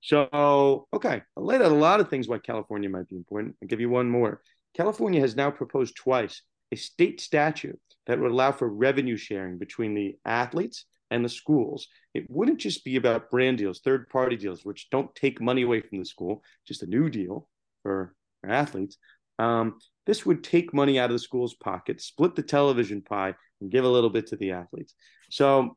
[0.02, 3.56] So okay, I laid out a lot of things why California might be important.
[3.62, 4.42] I'll give you one more.
[4.74, 9.94] California has now proposed twice a state statute that would allow for revenue sharing between
[9.94, 11.88] the athletes and the schools.
[12.14, 15.80] It wouldn't just be about brand deals, third party deals, which don't take money away
[15.80, 17.48] from the school, just a new deal
[17.82, 18.96] for, for athletes.
[19.38, 23.70] Um, this would take money out of the school's pocket, split the television pie, and
[23.70, 24.94] give a little bit to the athletes.
[25.30, 25.76] So,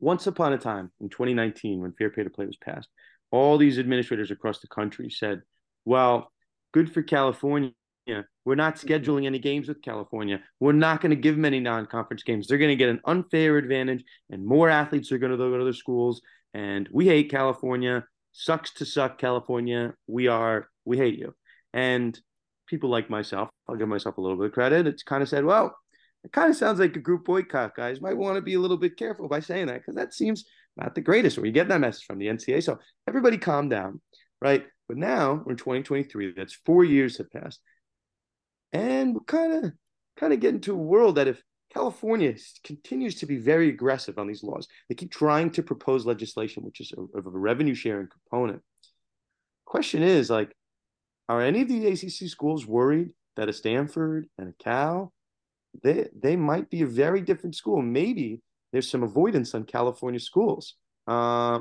[0.00, 2.88] once upon a time in 2019, when Fair Pay to Play was passed,
[3.30, 5.42] all these administrators across the country said,
[5.84, 6.32] well,
[6.72, 7.70] good for California.
[8.06, 8.88] We're not mm-hmm.
[8.88, 10.40] scheduling any games with California.
[10.60, 12.46] We're not going to give them any non conference games.
[12.46, 15.64] They're going to get an unfair advantage, and more athletes are going to go to
[15.64, 16.20] their schools.
[16.52, 18.04] And we hate California.
[18.32, 19.94] Sucks to suck, California.
[20.06, 21.34] We are, we hate you.
[21.72, 22.18] And
[22.66, 24.86] people like myself, I'll give myself a little bit of credit.
[24.86, 25.76] It's kind of said, well,
[26.24, 28.00] it kind of sounds like a group boycott, guys.
[28.00, 30.44] Might want to be a little bit careful by saying that because that seems
[30.76, 31.36] not the greatest.
[31.36, 32.62] Where you get that message from the NCAA.
[32.62, 34.00] So everybody calm down,
[34.40, 34.64] right?
[34.88, 36.34] But now we're in 2023.
[36.36, 37.60] That's four years have passed,
[38.74, 39.72] and we're kind of
[40.18, 44.28] kind of getting to a world that if California continues to be very aggressive on
[44.28, 48.60] these laws, they keep trying to propose legislation which is of a revenue sharing component.
[49.64, 50.54] Question is like,
[51.28, 55.12] are any of these ACC schools worried that a Stanford and a Cal,
[55.82, 57.80] they they might be a very different school?
[57.80, 60.74] Maybe there's some avoidance on California schools.
[61.06, 61.60] Uh,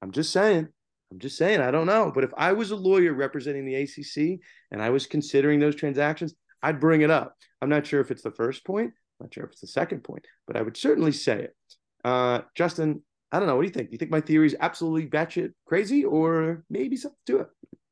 [0.00, 0.68] I'm just saying.
[1.12, 1.60] I'm just saying.
[1.60, 2.10] I don't know.
[2.12, 6.34] But if I was a lawyer representing the ACC and I was considering those transactions,
[6.62, 7.36] I'd bring it up.
[7.60, 8.92] I'm not sure if it's the first point.
[9.20, 11.56] I'm not sure if it's the second point, but I would certainly say it.
[12.02, 13.56] Uh, Justin, I don't know.
[13.56, 13.90] What do you think?
[13.90, 17.46] Do you think my theory is absolutely batshit crazy, or maybe something to it?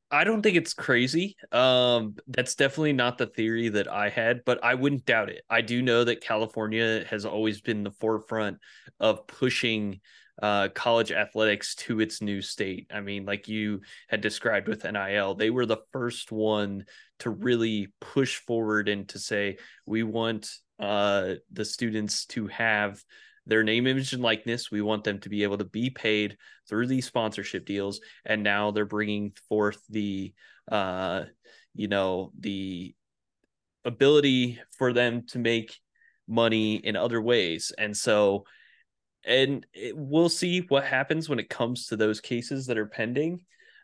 [0.09, 1.37] I don't think it's crazy.
[1.51, 5.43] Um, that's definitely not the theory that I had, but I wouldn't doubt it.
[5.49, 8.57] I do know that California has always been the forefront
[8.99, 10.01] of pushing
[10.41, 12.89] uh, college athletics to its new state.
[12.91, 16.85] I mean, like you had described with NIL, they were the first one
[17.19, 20.49] to really push forward and to say, we want
[20.79, 23.01] uh, the students to have
[23.45, 24.71] their name, image, and likeness.
[24.71, 28.01] We want them to be able to be paid through these sponsorship deals.
[28.25, 30.33] And now they're bringing forth the,
[30.71, 31.25] uh,
[31.75, 32.95] you know, the
[33.85, 35.75] ability for them to make
[36.27, 37.71] money in other ways.
[37.77, 38.45] And so,
[39.25, 43.41] and it, we'll see what happens when it comes to those cases that are pending.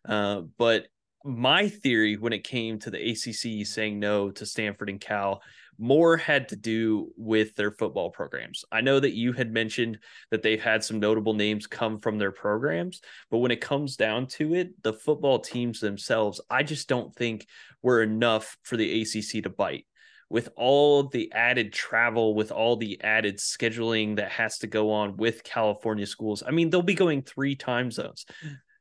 [0.07, 0.87] Uh, but
[1.23, 5.41] my theory when it came to the ACC saying no to Stanford and Cal
[5.79, 8.65] more had to do with their football programs.
[8.71, 9.99] I know that you had mentioned
[10.31, 14.27] that they've had some notable names come from their programs, but when it comes down
[14.27, 17.45] to it, the football teams themselves, I just don't think
[17.81, 19.85] were enough for the ACC to bite.
[20.29, 25.15] With all the added travel, with all the added scheduling that has to go on
[25.15, 28.25] with California schools, I mean, they'll be going three time zones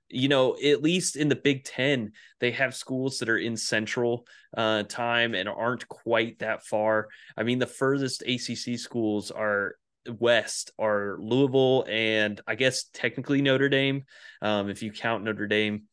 [0.09, 4.27] you know, at least in the Big Ten, they have schools that are in central
[4.57, 7.09] uh, time and aren't quite that far.
[7.37, 9.77] I mean, the furthest ACC schools are
[10.21, 14.05] west are Louisville and I guess technically Notre Dame,
[14.41, 15.85] um, if you count Notre Dame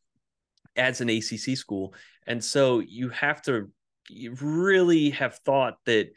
[0.76, 1.96] as an ACC school.
[2.28, 3.72] And so you have to
[4.10, 6.10] you really have thought that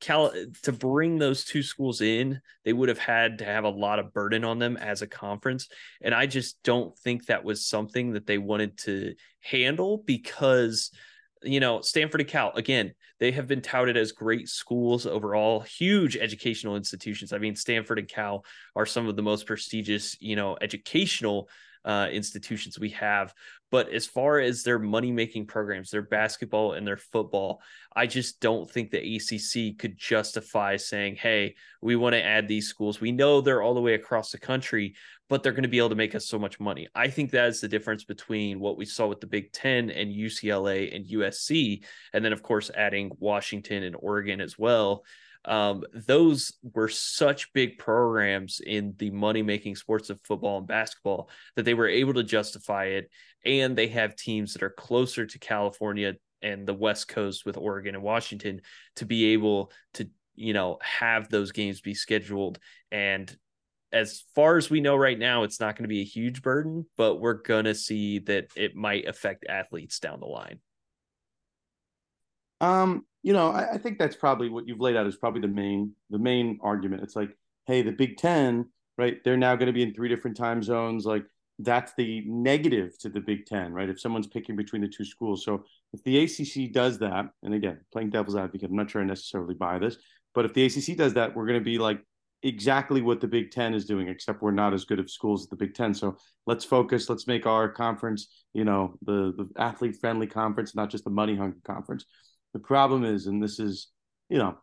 [0.00, 3.98] Cal to bring those two schools in, they would have had to have a lot
[3.98, 5.68] of burden on them as a conference.
[6.02, 10.90] And I just don't think that was something that they wanted to handle because
[11.44, 16.16] you know, Stanford and Cal, again, they have been touted as great schools overall, huge
[16.16, 17.32] educational institutions.
[17.32, 21.48] I mean, Stanford and Cal are some of the most prestigious, you know, educational
[21.84, 23.34] uh, institutions we have.
[23.70, 27.60] But as far as their money making programs, their basketball and their football,
[27.94, 32.68] I just don't think the ACC could justify saying, hey, we want to add these
[32.68, 33.00] schools.
[33.00, 34.94] We know they're all the way across the country,
[35.28, 36.86] but they're going to be able to make us so much money.
[36.94, 40.14] I think that is the difference between what we saw with the Big Ten and
[40.14, 41.84] UCLA and USC.
[42.12, 45.04] And then, of course, adding Washington and Oregon as well
[45.44, 51.28] um, those were such big programs in the money making sports of football and basketball
[51.56, 53.10] that they were able to justify it.
[53.44, 57.94] And they have teams that are closer to California and the West Coast with Oregon
[57.94, 58.62] and Washington
[58.96, 62.58] to be able to, you know, have those games be scheduled.
[62.90, 63.34] And
[63.92, 66.86] as far as we know right now, it's not going to be a huge burden,
[66.96, 70.58] but we're going to see that it might affect athletes down the line.
[72.60, 75.48] Um, you know, I, I, think that's probably what you've laid out is probably the
[75.48, 77.02] main the main argument.
[77.02, 77.30] It's like,
[77.66, 78.66] hey, the Big Ten,
[78.98, 79.16] right?
[79.24, 81.06] They're now going to be in three different time zones.
[81.06, 81.24] Like
[81.58, 83.88] that's the negative to the Big Ten, right?
[83.88, 85.42] If someone's picking between the two schools.
[85.42, 89.06] So if the ACC does that, and again, playing devil's advocate, I'm not sure I
[89.06, 89.96] necessarily buy this,
[90.34, 92.00] but if the ACC does that, we're going to be like
[92.42, 95.48] exactly what the Big Ten is doing, except we're not as good of schools as
[95.48, 95.94] the Big Ten.
[95.94, 97.08] So let's focus.
[97.08, 101.34] Let's make our conference, you know, the the athlete friendly conference, not just the money
[101.36, 102.04] hungry conference.
[102.54, 103.88] The problem is, and this is,
[104.30, 104.56] you know,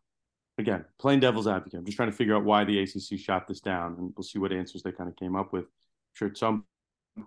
[0.58, 1.80] again, plain devil's advocate.
[1.80, 4.40] I'm just trying to figure out why the ACC shot this down, and we'll see
[4.40, 5.66] what answers they kind of came up with.
[5.66, 6.66] I'm sure at some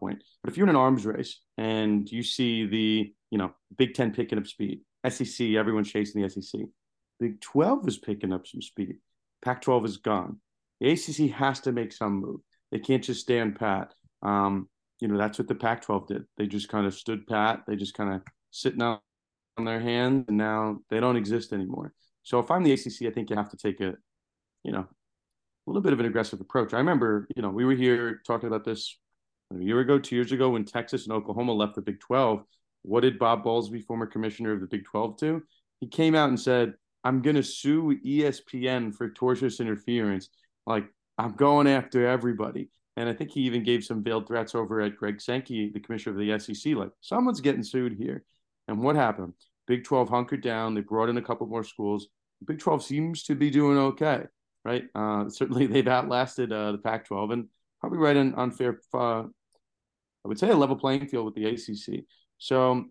[0.00, 0.24] point.
[0.42, 4.12] But if you're in an arms race and you see the, you know, Big Ten
[4.12, 6.62] picking up speed, SEC, everyone's chasing the SEC.
[7.20, 8.96] Big 12 is picking up some speed.
[9.44, 10.38] Pac 12 is gone.
[10.80, 12.40] The ACC has to make some move.
[12.72, 13.94] They can't just stand pat.
[14.22, 14.68] Um,
[15.00, 16.24] you know, that's what the Pac 12 did.
[16.36, 17.62] They just kind of stood pat.
[17.66, 19.02] They just kind of sitting out
[19.56, 21.92] on their hands, and now they don't exist anymore.
[22.22, 23.94] So if I'm the ACC, I think you have to take a,
[24.62, 24.86] you know,
[25.66, 26.74] a little bit of an aggressive approach.
[26.74, 28.98] I remember, you know, we were here talking about this
[29.52, 32.42] a year ago, two years ago, when Texas and Oklahoma left the Big 12.
[32.82, 35.42] What did Bob Bowlesby, former commissioner of the Big 12, do?
[35.80, 40.28] He came out and said, I'm going to sue ESPN for tortious interference.
[40.66, 40.86] Like,
[41.18, 42.70] I'm going after everybody.
[42.96, 46.18] And I think he even gave some veiled threats over at Greg Sankey, the commissioner
[46.18, 48.24] of the SEC, like, someone's getting sued here.
[48.68, 49.34] And what happened?
[49.66, 50.74] Big 12 hunkered down.
[50.74, 52.08] They brought in a couple more schools.
[52.46, 54.24] Big 12 seems to be doing okay,
[54.64, 54.84] right?
[54.94, 57.48] Uh, certainly, they've outlasted uh, the Pac 12 and
[57.80, 61.46] probably right on, on fair, uh, I would say, a level playing field with the
[61.46, 62.04] ACC.
[62.38, 62.84] So,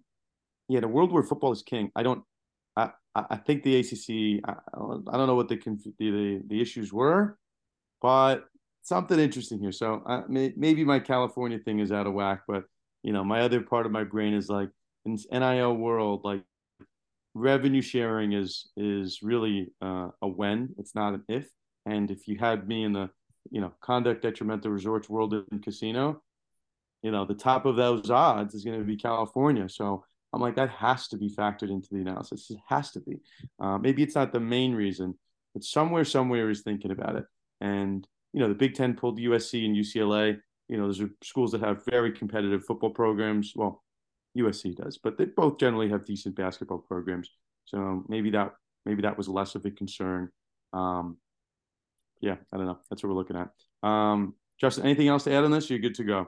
[0.69, 1.91] yeah, the world where football is king.
[1.95, 2.23] I don't,
[2.77, 5.59] I, I think the ACC, I, I don't know what the,
[5.99, 7.37] the, the issues were,
[8.01, 8.45] but
[8.81, 9.71] something interesting here.
[9.71, 12.63] So uh, may, maybe my California thing is out of whack, but
[13.03, 14.69] you know, my other part of my brain is like,
[15.05, 16.43] in NIL world, like
[17.33, 20.69] revenue sharing is is really uh, a when.
[20.77, 21.49] It's not an if.
[21.85, 23.09] And if you had me in the
[23.51, 26.21] you know conduct detrimental resorts world in casino,
[27.01, 29.67] you know the top of those odds is going to be California.
[29.67, 32.49] So I'm like that has to be factored into the analysis.
[32.49, 33.19] It has to be.
[33.59, 35.15] Uh, maybe it's not the main reason,
[35.53, 37.25] but somewhere somewhere is thinking about it.
[37.61, 40.37] And you know the Big Ten pulled USC and UCLA.
[40.69, 43.53] You know those are schools that have very competitive football programs.
[43.55, 43.83] Well,
[44.37, 47.29] USC does, but they both generally have decent basketball programs.
[47.65, 48.53] So maybe that
[48.85, 50.29] maybe that was less of a concern.
[50.73, 51.17] Um,
[52.21, 52.79] yeah, I don't know.
[52.89, 53.87] That's what we're looking at.
[53.87, 55.69] Um, Justin, anything else to add on this?
[55.69, 56.27] You're good to go.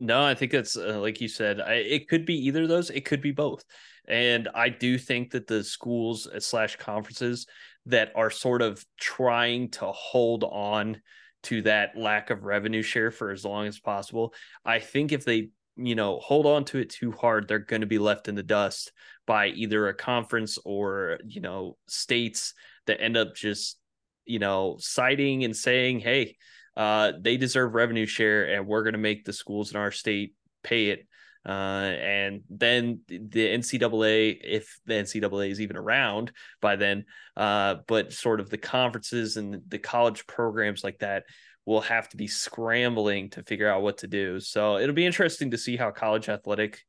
[0.00, 1.60] No, I think that's uh, like you said.
[1.60, 2.90] I, it could be either of those.
[2.90, 3.64] It could be both,
[4.06, 7.46] and I do think that the schools uh, slash conferences
[7.86, 11.00] that are sort of trying to hold on
[11.44, 14.34] to that lack of revenue share for as long as possible.
[14.64, 17.86] I think if they you know, hold on to it too hard, they're going to
[17.86, 18.92] be left in the dust
[19.26, 22.54] by either a conference or, you know, states
[22.86, 23.78] that end up just,
[24.24, 26.36] you know, citing and saying, hey,
[26.76, 30.34] uh, they deserve revenue share and we're going to make the schools in our state
[30.62, 31.06] pay it.
[31.46, 37.04] Uh, and then the NCAA, if the NCAA is even around by then,
[37.36, 41.24] uh, but sort of the conferences and the college programs like that
[41.68, 44.40] will have to be scrambling to figure out what to do.
[44.40, 46.80] So it'll be interesting to see how college athletic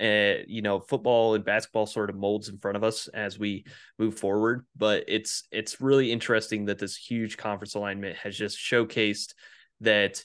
[0.00, 3.64] uh, you know football and basketball sort of molds in front of us as we
[3.98, 4.64] move forward.
[4.76, 9.34] But it's it's really interesting that this huge conference alignment has just showcased
[9.80, 10.24] that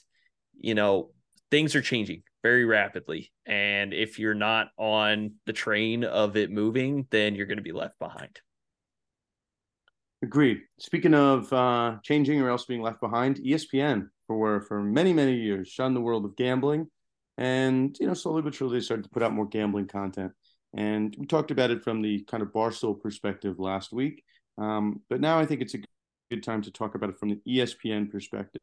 [0.54, 1.10] you know
[1.50, 3.32] things are changing very rapidly.
[3.44, 7.72] And if you're not on the train of it moving then you're going to be
[7.72, 8.38] left behind
[10.22, 15.34] agreed speaking of uh changing or else being left behind espn for for many many
[15.34, 16.88] years shunned the world of gambling
[17.38, 20.32] and, you know, slowly but surely they started to put out more gambling content.
[20.74, 24.24] And we talked about it from the kind of Barstool perspective last week.
[24.58, 25.80] Um, but now I think it's a
[26.30, 28.60] good time to talk about it from the ESPN perspective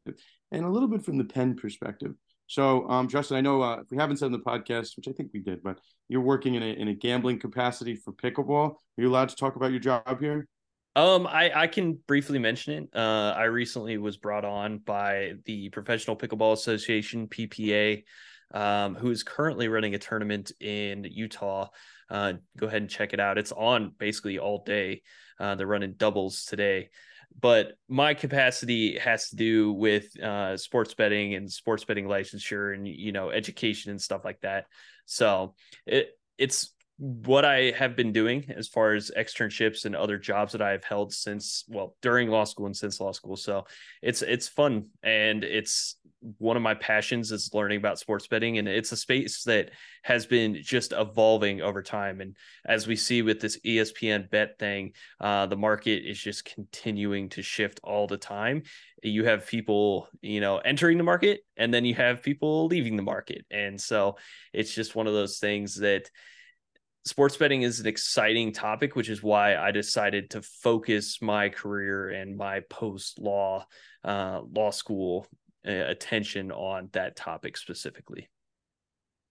[0.50, 2.14] and a little bit from the Penn perspective.
[2.46, 5.12] So, um, Justin, I know uh, if we haven't said in the podcast, which I
[5.12, 5.78] think we did, but
[6.08, 8.72] you're working in a, in a gambling capacity for pickleball.
[8.72, 10.46] Are you allowed to talk about your job here?
[10.96, 12.96] Um, I, I can briefly mention it.
[12.96, 18.04] Uh, I recently was brought on by the Professional Pickleball Association, PPA,
[18.52, 21.68] um, who is currently running a tournament in Utah.
[22.08, 23.38] Uh, go ahead and check it out.
[23.38, 25.02] It's on basically all day.
[25.40, 26.90] Uh, they're running doubles today.
[27.40, 32.86] But my capacity has to do with uh, sports betting and sports betting licensure and
[32.86, 34.66] you know education and stuff like that.
[35.06, 40.52] So it it's what I have been doing as far as externships and other jobs
[40.52, 43.36] that I have held since well during law school and since law school.
[43.36, 43.66] So
[44.00, 45.96] it's it's fun and it's
[46.38, 49.72] one of my passions is learning about sports betting and it's a space that
[50.02, 52.20] has been just evolving over time.
[52.20, 57.28] And as we see with this espn bet thing uh, the market is just continuing
[57.30, 58.62] to shift all the time.
[59.02, 63.02] You have people you know entering the market and then you have people leaving the
[63.02, 63.46] market.
[63.50, 64.16] And so
[64.52, 66.08] it's just one of those things that
[67.04, 72.08] sports betting is an exciting topic, which is why I decided to focus my career
[72.10, 73.66] and my post law
[74.04, 75.26] uh, law school
[75.66, 78.28] uh, attention on that topic specifically.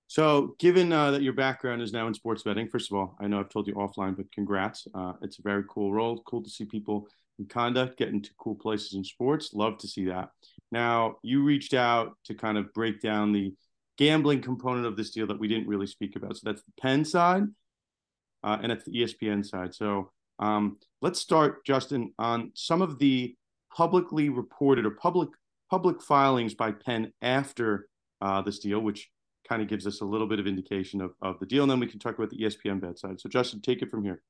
[0.07, 3.27] So, given uh, that your background is now in sports betting, first of all, I
[3.27, 4.87] know I've told you offline, but congrats.
[4.93, 6.21] Uh, it's a very cool role.
[6.27, 7.07] Cool to see people
[7.39, 9.53] in conduct get into cool places in sports.
[9.53, 10.29] Love to see that.
[10.71, 13.55] Now, you reached out to kind of break down the
[13.97, 16.37] gambling component of this deal that we didn't really speak about.
[16.37, 17.45] So, that's the Penn side
[18.43, 19.73] uh, and at the ESPN side.
[19.73, 23.35] So um, let's start, Justin, on some of the
[23.75, 25.29] publicly reported or public
[25.69, 27.87] public filings by Penn after
[28.21, 29.09] uh, this deal, which
[29.47, 31.63] kind of gives us a little bit of indication of, of the deal.
[31.63, 33.19] And then we can talk about the ESPN bet side.
[33.19, 34.21] So Justin, take it from here.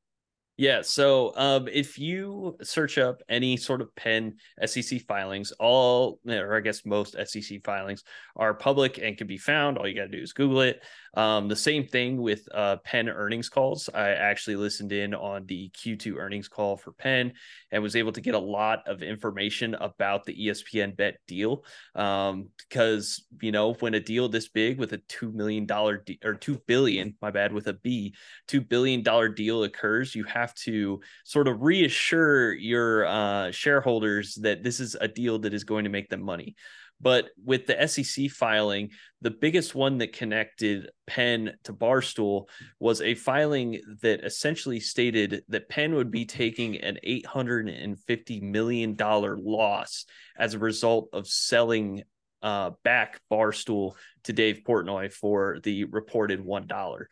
[0.55, 0.81] Yeah.
[0.83, 6.59] So um, if you search up any sort of Penn SEC filings, all, or I
[6.59, 8.03] guess most SEC filings
[8.35, 9.77] are public and can be found.
[9.77, 10.83] All you got to do is Google it.
[11.15, 13.89] Um, the same thing with uh, Penn earnings calls.
[13.93, 17.33] I actually listened in on the Q2 earnings call for Penn
[17.71, 21.63] and was able to get a lot of information about the ESPN bet deal.
[21.95, 26.33] Um, because, you know, when a deal this big with a $2 million de- or
[26.33, 28.15] 2 billion, my bad, with a B,
[28.47, 29.03] $2 billion
[29.35, 35.07] deal occurs, you have to sort of reassure your uh, shareholders that this is a
[35.07, 36.55] deal that is going to make them money.
[37.03, 38.91] But with the SEC filing,
[39.21, 42.47] the biggest one that connected Penn to Barstool
[42.79, 50.05] was a filing that essentially stated that Penn would be taking an $850 million loss
[50.37, 52.03] as a result of selling
[52.41, 57.05] uh, back Barstool to Dave Portnoy for the reported $1.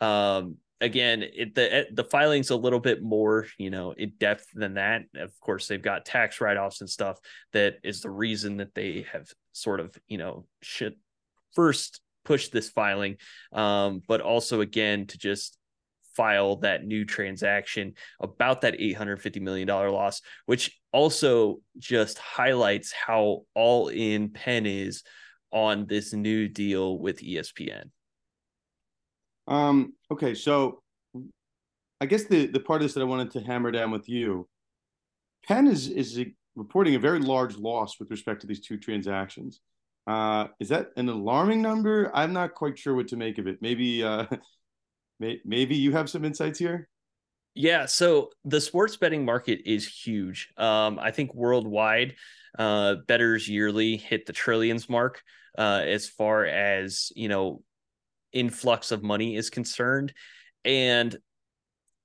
[0.00, 4.74] Um, again it, the the filing's a little bit more you know in depth than
[4.74, 5.02] that.
[5.14, 7.18] Of course they've got tax write-offs and stuff
[7.52, 10.94] that is the reason that they have sort of you know should
[11.54, 13.16] first push this filing.
[13.52, 15.58] Um, but also again to just
[16.16, 23.42] file that new transaction about that 850 million dollar loss which also just highlights how
[23.54, 25.02] all in penn is
[25.52, 27.90] on this new deal with espn
[29.46, 30.82] um, okay, so
[32.00, 34.48] I guess the the part of this that I wanted to hammer down with you,
[35.46, 36.22] Penn is is
[36.54, 39.60] reporting a very large loss with respect to these two transactions.
[40.06, 42.10] Uh, is that an alarming number?
[42.14, 43.58] I'm not quite sure what to make of it.
[43.60, 44.26] Maybe uh,
[45.20, 46.88] may, maybe you have some insights here.
[47.54, 50.50] Yeah, so the sports betting market is huge.
[50.58, 52.16] Um, I think worldwide,
[52.58, 55.22] uh, bettors yearly hit the trillions mark
[55.56, 57.62] uh, as far as you know
[58.36, 60.12] influx of money is concerned.
[60.64, 61.16] And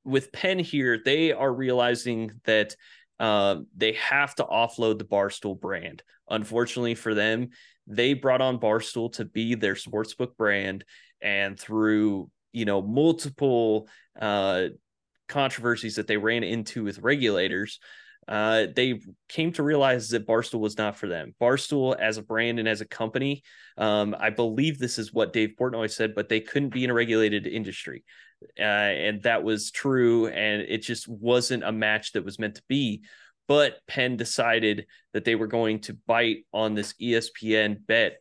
[0.04, 2.76] with Penn here, they are realizing that
[3.20, 6.02] uh, they have to offload the Barstool brand.
[6.30, 7.50] Unfortunately for them,
[7.86, 10.86] they brought on Barstool to be their sportsbook brand,
[11.22, 13.88] and through you know multiple
[14.20, 14.68] uh,
[15.28, 17.80] controversies that they ran into with regulators,
[18.28, 21.34] uh, they came to realize that Barstool was not for them.
[21.42, 23.44] Barstool, as a brand and as a company,
[23.78, 26.94] um, I believe this is what Dave Portnoy said, but they couldn't be in a
[26.94, 28.04] regulated industry.
[28.60, 30.28] Uh, and that was true.
[30.28, 33.04] And it just wasn't a match that was meant to be.
[33.48, 38.18] But Penn decided that they were going to bite on this ESPN bet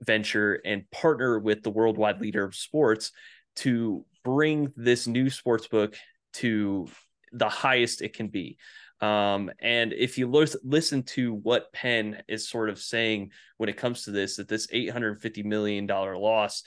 [0.00, 3.12] venture and partner with the worldwide leader of sports
[3.56, 5.96] to bring this new sports book
[6.34, 6.88] to
[7.32, 8.56] the highest it can be.
[9.00, 13.76] Um, and if you lo- listen to what Penn is sort of saying when it
[13.76, 16.62] comes to this, that this $850 million loss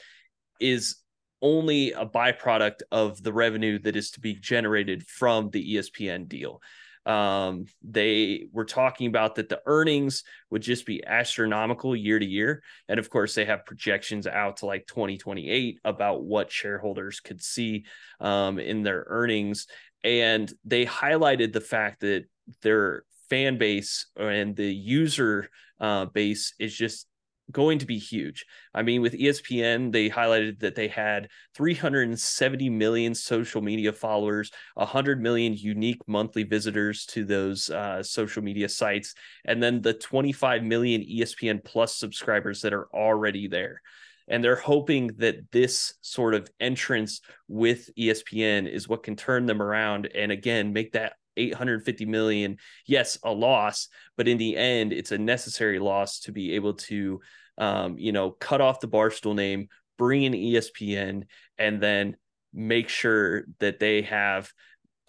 [0.60, 0.98] is
[1.42, 6.62] only a byproduct of the revenue that is to be generated from the ESPN deal.
[7.06, 12.62] Um, they were talking about that the earnings would just be astronomical year to year.
[12.88, 17.86] And of course, they have projections out to like 2028 about what shareholders could see
[18.20, 19.66] um, in their earnings.
[20.04, 22.26] And they highlighted the fact that
[22.62, 27.06] their fan base and the user uh, base is just
[27.52, 28.45] going to be huge.
[28.74, 35.22] I mean, with ESPN, they highlighted that they had 370 million social media followers, 100
[35.22, 41.02] million unique monthly visitors to those uh, social media sites, and then the 25 million
[41.02, 43.82] ESPN Plus subscribers that are already there.
[44.30, 49.62] And they're hoping that this sort of entrance with ESPN is what can turn them
[49.62, 55.14] around and again make that 850 million yes a loss but in the end it's
[55.14, 57.22] a necessary loss to be able to
[57.58, 61.24] um, you know cut off the barstool name bring in espn
[61.58, 62.18] and then
[62.54, 64.52] make sure that they have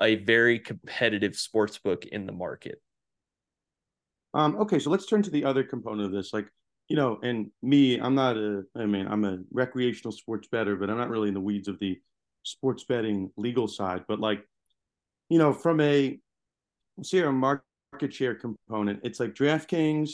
[0.01, 2.81] a very competitive sports book in the market.
[4.33, 6.33] Um, okay so let's turn to the other component of this.
[6.33, 6.47] Like
[6.91, 10.91] you know and me i'm not a i mean i'm a recreational sports better but
[10.91, 11.99] i'm not really in the weeds of the
[12.43, 14.45] sports betting legal side but like
[15.31, 16.19] you know, from a
[17.03, 17.65] see a market
[18.11, 20.11] share component, it's like DraftKings,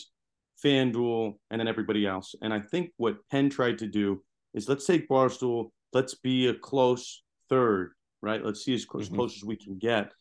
[0.64, 2.36] FanDuel, and then everybody else.
[2.42, 4.22] And I think what Penn tried to do
[4.54, 8.44] is let's take Barstool, let's be a close third, right?
[8.44, 9.16] Let's see as close, mm-hmm.
[9.16, 10.12] close as we can get.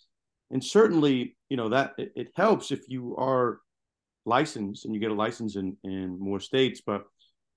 [0.50, 3.60] And certainly, you know, that it, it helps if you are
[4.26, 6.82] licensed and you get a license in, in more states.
[6.86, 7.06] But,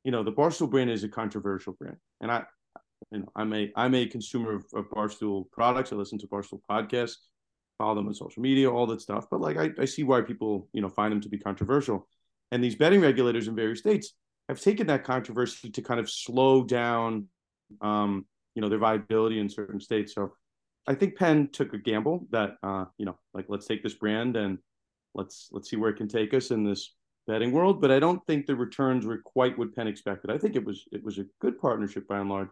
[0.04, 1.96] you know, the Barstool brand is a controversial brand.
[2.20, 2.44] And I,
[3.10, 5.92] you know, I'm a I'm a consumer of, of Barstool products.
[5.92, 7.16] I listen to Barstool podcasts,
[7.78, 9.26] follow them on social media, all that stuff.
[9.30, 12.08] But like I, I see why people, you know, find them to be controversial.
[12.50, 14.14] And these betting regulators in various states
[14.48, 17.28] have taken that controversy to kind of slow down
[17.82, 20.14] um, you know, their viability in certain states.
[20.14, 20.32] So
[20.86, 24.36] I think Penn took a gamble that uh, you know, like let's take this brand
[24.36, 24.58] and
[25.14, 26.94] let's let's see where it can take us in this
[27.26, 27.80] betting world.
[27.80, 30.30] But I don't think the returns were quite what Penn expected.
[30.30, 32.48] I think it was it was a good partnership by and large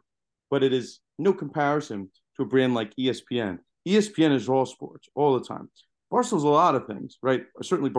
[0.51, 3.59] but it is no comparison to a brand like ESPN.
[3.87, 5.69] ESPN is all sports all the time.
[6.13, 7.45] Barstool's a lot of things, right?
[7.63, 7.93] Certainly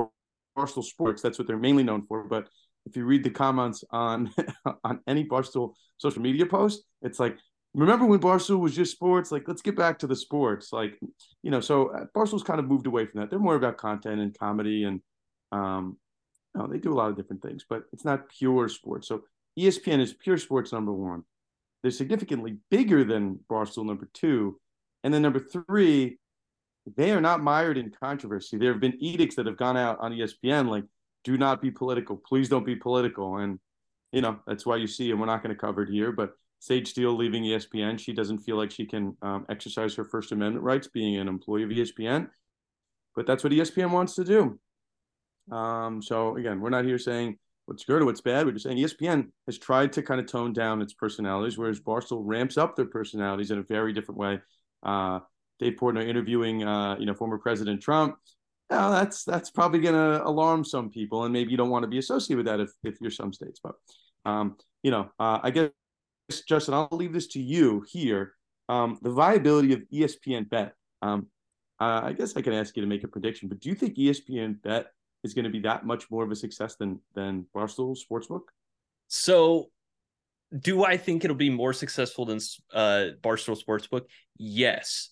[0.58, 2.24] Barstool Sports, that's what they're mainly known for.
[2.24, 2.48] But
[2.86, 4.32] if you read the comments on
[4.84, 7.38] on any Barstool social media post, it's like,
[7.74, 9.32] remember when Barstool was just sports?
[9.32, 10.74] Like, let's get back to the sports.
[10.74, 11.00] Like,
[11.44, 13.30] you know, so uh, Barstool's kind of moved away from that.
[13.30, 15.02] They're more about content and comedy and
[15.52, 15.98] um,
[16.58, 19.08] know, they do a lot of different things, but it's not pure sports.
[19.08, 19.24] So
[19.58, 21.24] ESPN is pure sports number one.
[21.82, 24.60] They're significantly bigger than Barstool number two.
[25.04, 26.18] And then number three,
[26.96, 28.58] they are not mired in controversy.
[28.58, 30.86] There have been edicts that have gone out on ESPN like,
[31.24, 32.18] do not be political.
[32.18, 33.38] Please don't be political.
[33.38, 33.60] And,
[34.12, 36.32] you know, that's why you see, and we're not going to cover it here, but
[36.60, 40.64] Sage Steele leaving ESPN, she doesn't feel like she can um, exercise her First Amendment
[40.64, 42.30] rights being an employee of ESPN.
[43.16, 44.60] But that's what ESPN wants to do.
[45.52, 48.46] Um, so, again, we're not here saying what's good or what's bad.
[48.46, 52.22] We're just saying ESPN has tried to kind of tone down its personalities, whereas Barstool
[52.24, 54.40] ramps up their personalities in a very different way.
[54.84, 55.20] Uh,
[55.60, 58.16] Dave Portnoy interviewing, uh, you know, former President Trump.
[58.70, 61.88] Now that's that's probably going to alarm some people, and maybe you don't want to
[61.88, 63.60] be associated with that if if you're some states.
[63.64, 63.76] But
[64.26, 65.70] um, you know, uh, I guess
[66.48, 68.34] Justin, I'll leave this to you here.
[68.70, 70.74] Um, the viability of ESPN Bet.
[71.02, 71.28] Um,
[71.80, 73.98] uh, I guess I can ask you to make a prediction, but do you think
[73.98, 74.88] ESPN Bet
[75.24, 78.42] is going to be that much more of a success than than Barstool Sportsbook?
[79.08, 79.70] So,
[80.58, 82.40] do I think it'll be more successful than
[82.74, 84.06] uh, Barstool Sportsbook?
[84.38, 85.12] Yes,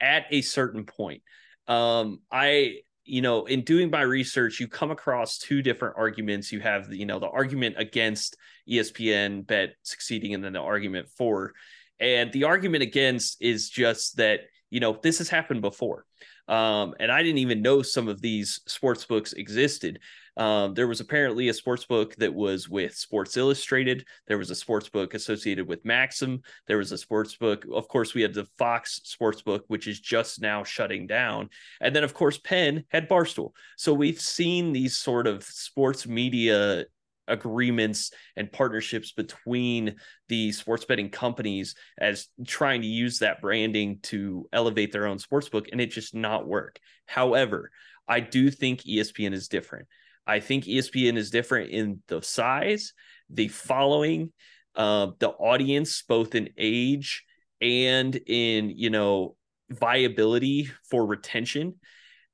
[0.00, 1.22] at a certain point.
[1.66, 6.52] Um, I you know in doing my research you come across two different arguments.
[6.52, 8.36] You have the, you know the argument against
[8.68, 11.52] espn bet succeeding and then the argument for.
[11.98, 14.40] And the argument against is just that
[14.70, 16.04] you know this has happened before.
[16.48, 19.98] Um, and I didn't even know some of these sports books existed.
[20.36, 24.06] Um, there was apparently a sports book that was with Sports Illustrated.
[24.26, 26.42] There was a sports book associated with Maxim.
[26.66, 27.64] There was a sports book.
[27.72, 31.48] Of course, we had the Fox sports book, which is just now shutting down.
[31.80, 33.52] And then, of course, Penn had Barstool.
[33.76, 36.84] So we've seen these sort of sports media
[37.28, 39.96] agreements and partnerships between
[40.28, 45.48] the sports betting companies as trying to use that branding to elevate their own sports
[45.48, 46.78] book and it just not work.
[47.06, 47.70] However,
[48.08, 49.88] I do think ESPN is different.
[50.26, 52.92] I think ESPN is different in the size,
[53.30, 54.32] the following,
[54.74, 57.24] uh, the audience, both in age
[57.60, 59.36] and in you know
[59.70, 61.76] viability for retention,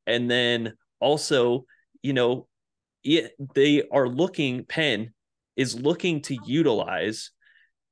[0.07, 1.67] and then also
[2.03, 2.49] you know
[3.05, 4.65] it, they are looking.
[4.65, 5.13] Penn
[5.57, 7.31] is looking to utilize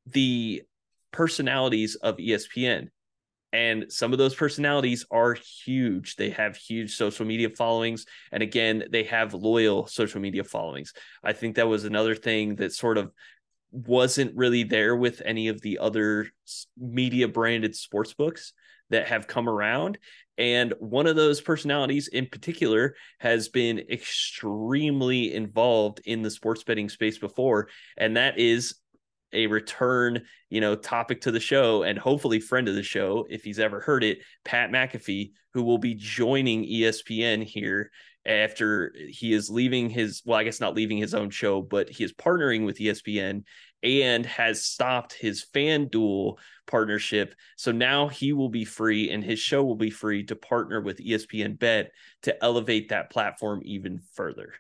[0.06, 0.62] the
[1.12, 2.88] personalities of ESPN
[3.52, 6.16] and some of those personalities are huge.
[6.16, 8.06] They have huge social media followings.
[8.30, 10.92] And again, they have loyal social media followings.
[11.24, 13.10] I think that was another thing that sort of
[13.72, 16.28] wasn't really there with any of the other
[16.78, 18.52] media branded sports books
[18.90, 19.98] that have come around.
[20.38, 26.88] And one of those personalities in particular has been extremely involved in the sports betting
[26.88, 28.76] space before, and that is
[29.32, 33.42] a return, you know, topic to the show and hopefully friend of the show if
[33.42, 37.90] he's ever heard it, Pat McAfee, who will be joining ESPN here
[38.26, 42.04] after he is leaving his well, I guess not leaving his own show, but he
[42.04, 43.44] is partnering with ESPN
[43.82, 47.34] and has stopped his FanDuel partnership.
[47.56, 50.98] So now he will be free and his show will be free to partner with
[50.98, 54.52] ESPN Bet to elevate that platform even further.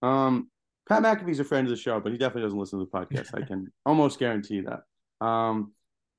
[0.00, 0.50] Um,
[0.88, 3.30] Pat McAfee's a friend of the show, but he definitely doesn't listen to the podcast.
[3.34, 5.24] I can almost guarantee that.
[5.24, 5.72] Um,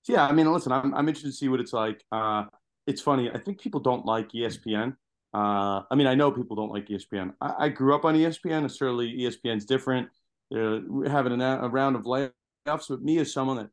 [0.04, 2.04] so yeah, I mean, listen, I'm I'm interested to see what it's like.
[2.12, 2.46] Uh,
[2.88, 3.30] it's funny.
[3.32, 4.96] I think people don't like ESPN.
[5.34, 7.34] Uh, I mean, I know people don't like ESPN.
[7.42, 8.70] I, I grew up on ESPN.
[8.72, 10.10] certainly, ESPN's different.
[10.52, 12.32] They're having a, a round of layoffs.
[12.66, 13.70] But me, as someone that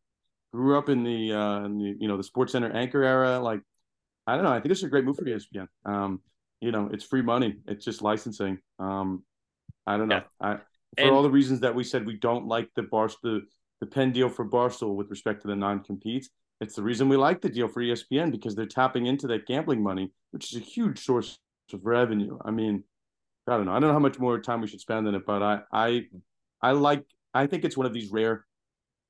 [0.52, 3.60] grew up in the, uh, in the you know the Sports Center anchor era, like
[4.26, 4.52] I don't know.
[4.52, 5.68] I think it's a great move for ESPN.
[5.84, 6.20] Um,
[6.60, 7.56] you know, it's free money.
[7.66, 8.58] It's just licensing.
[8.78, 9.24] Um,
[9.86, 10.22] I don't know.
[10.40, 10.48] Yeah.
[10.48, 10.58] I
[10.96, 13.42] for and, all the reasons that we said we don't like the bar the
[13.80, 16.30] the Penn deal for Barstool with respect to the non competes.
[16.60, 19.82] It's the reason we like the deal for ESPN because they're tapping into that gambling
[19.82, 21.40] money, which is a huge source
[21.72, 22.38] of revenue.
[22.44, 22.84] I mean,
[23.48, 23.72] I don't know.
[23.72, 26.06] I don't know how much more time we should spend on it, but I I
[26.60, 28.46] I like I think it's one of these rare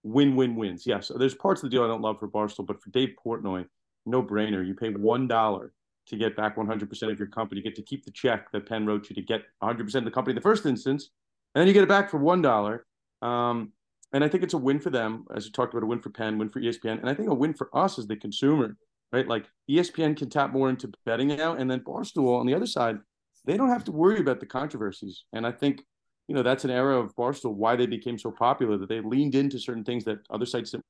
[0.05, 0.87] win-win wins.
[0.87, 3.67] Yes, there's parts of the deal I don't love for Barstool, but for Dave Portnoy,
[4.07, 4.67] no brainer.
[4.67, 5.75] You pay one dollar
[6.07, 7.61] to get back 100% of your company.
[7.61, 10.11] You get to keep the check that Penn wrote you to get 100% of the
[10.11, 11.11] company in the first instance
[11.55, 12.87] and then you get it back for one dollar.
[13.21, 13.73] Um,
[14.13, 16.11] and I think it's a win for them, as you talked about, a win for
[16.11, 18.77] Penn, win for ESPN, and I think a win for us as the consumer,
[19.11, 19.27] right?
[19.27, 22.99] Like ESPN can tap more into betting now, and then Barstool on the other side,
[23.47, 25.25] they don't have to worry about the controversies.
[25.33, 25.83] And I think,
[26.29, 29.35] you know, that's an era of Barstool why they became so popular that they leaned
[29.35, 30.85] into certain things that other sites didn't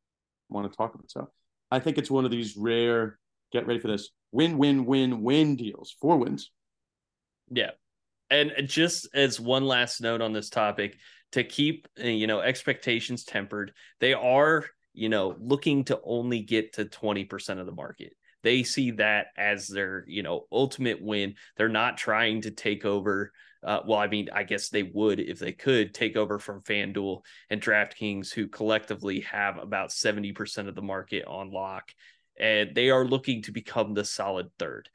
[0.51, 1.11] want to talk about.
[1.11, 1.31] So
[1.71, 3.19] I think it's one of these rare,
[3.53, 6.51] get ready for this, win, win, win, win deals, four wins.
[7.51, 7.71] Yeah,
[8.33, 10.99] and just as one last note on this topic
[11.33, 16.75] to keep uh, you know expectations tempered they are you know looking to only get
[16.75, 18.15] to 20% of the market.
[18.43, 21.35] They see that as their you know ultimate win.
[21.57, 23.33] They're not trying to take over
[23.65, 27.21] uh, well i mean i guess they would if they could take over from fanduel
[27.49, 31.93] and draftkings who collectively have about 70% of the market on lock.
[32.41, 34.89] And they are looking to become the solid third.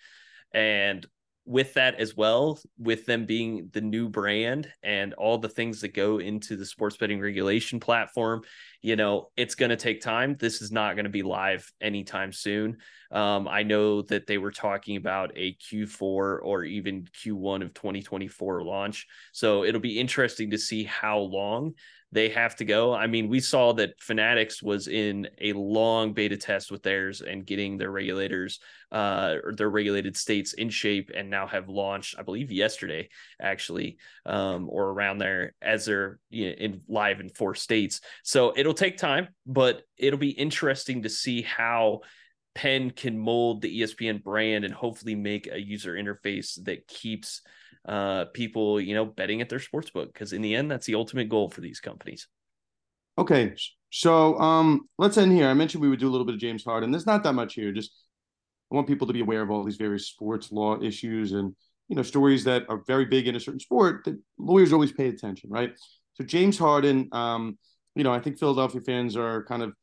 [0.54, 1.06] And
[1.48, 5.94] with that as well, with them being the new brand and all the things that
[5.94, 8.42] go into the sports betting regulation platform,
[8.82, 10.36] you know, it's going to take time.
[10.38, 12.78] This is not going to be live anytime soon.
[13.12, 18.64] Um, I know that they were talking about a Q4 or even Q1 of 2024
[18.64, 19.08] launch.
[19.32, 21.76] So it'll be interesting to see how long
[22.12, 22.94] they have to go.
[22.94, 27.46] I mean, we saw that Fanatics was in a long beta test with theirs and
[27.46, 28.60] getting their regulators,
[28.92, 33.10] uh, or their regulated states in shape, and now have launched, I believe, yesterday
[33.42, 38.00] actually, um, or around there as they're you know, in live in four states.
[38.24, 42.02] So it'll take time, but it'll be interesting to see how
[42.56, 47.42] Penn can mold the ESPN brand and hopefully make a user interface that keeps
[47.88, 50.96] uh, people, you know, betting at their sports book because in the end, that's the
[50.96, 52.28] ultimate goal for these companies.
[53.18, 53.54] Okay,
[53.90, 55.48] so um, let's end here.
[55.48, 56.92] I mentioned we would do a little bit of James Harden.
[56.92, 57.72] There's not that much here.
[57.72, 57.92] Just
[58.72, 61.56] I want people to be aware of all these various sports law issues and
[61.88, 65.08] you know stories that are very big in a certain sport that lawyers always pay
[65.08, 65.72] attention, right?
[66.16, 67.58] So James Harden, um,
[67.96, 69.74] you know, I think Philadelphia fans are kind of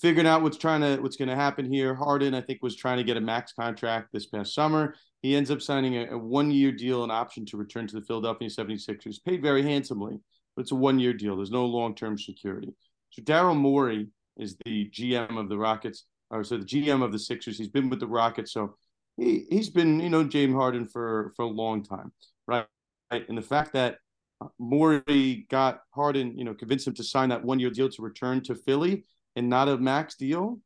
[0.00, 1.94] figuring out what's trying to what's going to happen here.
[1.94, 4.94] Harden, I think, was trying to get a max contract this past summer.
[5.22, 8.48] He ends up signing a, a one-year deal, an option to return to the Philadelphia
[8.48, 10.18] 76ers, paid very handsomely,
[10.54, 11.36] but it's a one-year deal.
[11.36, 12.72] There's no long-term security.
[13.10, 17.18] So Daryl Morey is the GM of the Rockets, or so the GM of the
[17.18, 17.58] Sixers.
[17.58, 18.76] He's been with the Rockets, so
[19.16, 22.12] he he's been you know James Harden for for a long time,
[22.46, 22.66] right?
[23.10, 23.96] And the fact that
[24.40, 28.02] uh, Morey got Harden, you know, convinced him to sign that one year deal to
[28.02, 29.04] return to Philly
[29.38, 30.60] and not a max deal.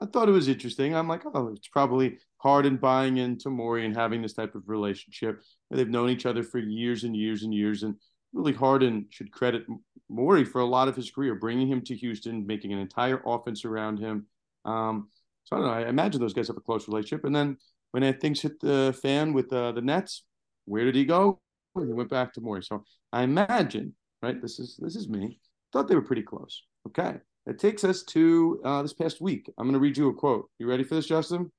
[0.00, 0.94] I thought it was interesting.
[0.94, 5.42] I'm like, oh, it's probably Harden buying into Morey and having this type of relationship.
[5.70, 7.82] They've known each other for years and years and years.
[7.82, 7.96] And
[8.32, 9.64] really, Harden should credit
[10.08, 13.64] Morey for a lot of his career, bringing him to Houston, making an entire offense
[13.64, 14.26] around him.
[14.64, 15.08] Um,
[15.44, 15.74] so I don't know.
[15.74, 17.24] I imagine those guys have a close relationship.
[17.24, 17.56] And then
[17.92, 20.24] when things hit the fan with uh, the Nets,
[20.64, 21.40] where did he go?
[21.78, 22.62] He went back to Morey.
[22.62, 24.40] So I imagine, right?
[24.40, 25.38] This is this is me.
[25.72, 26.62] Thought they were pretty close.
[26.88, 27.14] Okay.
[27.46, 29.50] It takes us to uh, this past week.
[29.58, 30.48] I'm going to read you a quote.
[30.58, 31.50] You ready for this, Justin?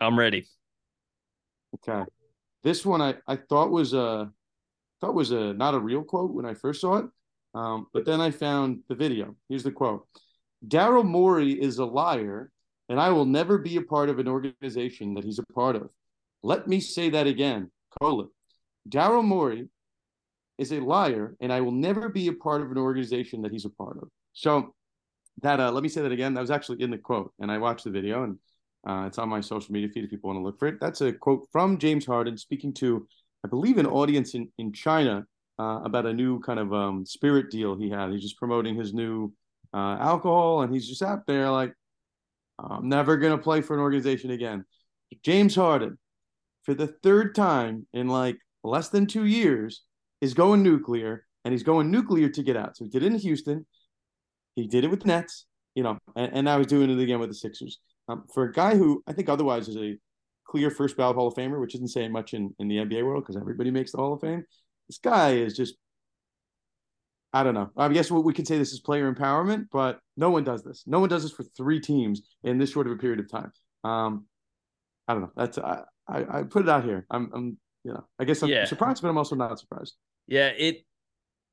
[0.00, 0.46] I'm ready.
[1.74, 2.04] Okay.
[2.64, 4.30] This one I, I thought was a
[5.00, 7.06] thought was a not a real quote when I first saw it,
[7.54, 9.36] um, but then I found the video.
[9.48, 10.06] Here's the quote:
[10.66, 12.50] Daryl Morey is a liar,
[12.88, 15.88] and I will never be a part of an organization that he's a part of.
[16.42, 17.70] Let me say that again.
[18.00, 18.28] Colon.
[18.88, 19.68] Daryl Morey
[20.58, 23.64] is a liar, and I will never be a part of an organization that he's
[23.64, 24.08] a part of.
[24.32, 24.74] So
[25.40, 26.34] that uh, let me say that again.
[26.34, 28.38] That was actually in the quote, and I watched the video, and
[28.86, 30.80] uh, it's on my social media feed if people want to look for it.
[30.80, 33.06] That's a quote from James Harden speaking to,
[33.44, 35.26] I believe, an audience in in China
[35.58, 38.10] uh, about a new kind of um, spirit deal he had.
[38.10, 39.32] He's just promoting his new
[39.72, 41.72] uh, alcohol, and he's just out there like,
[42.58, 44.64] I'm never gonna play for an organization again.
[45.22, 45.98] James Harden,
[46.64, 49.82] for the third time in like less than two years,
[50.20, 52.76] is going nuclear, and he's going nuclear to get out.
[52.76, 53.66] So he did it in Houston.
[54.54, 57.20] He did it with the Nets, you know, and, and now he's doing it again
[57.20, 57.78] with the Sixers.
[58.08, 59.96] Um, for a guy who I think otherwise is a
[60.46, 63.22] clear first ballot Hall of Famer, which isn't saying much in, in the NBA world
[63.22, 64.44] because everybody makes the Hall of Fame.
[64.88, 65.74] This guy is just,
[67.32, 67.70] I don't know.
[67.76, 70.84] I guess we could say this is player empowerment, but no one does this.
[70.86, 73.52] No one does this for three teams in this short of a period of time.
[73.84, 74.26] Um,
[75.08, 75.32] I don't know.
[75.34, 77.06] That's I, I, I put it out here.
[77.10, 78.64] I'm, I'm you know, I guess I'm yeah.
[78.64, 79.94] surprised, but I'm also not surprised.
[80.26, 80.84] Yeah, it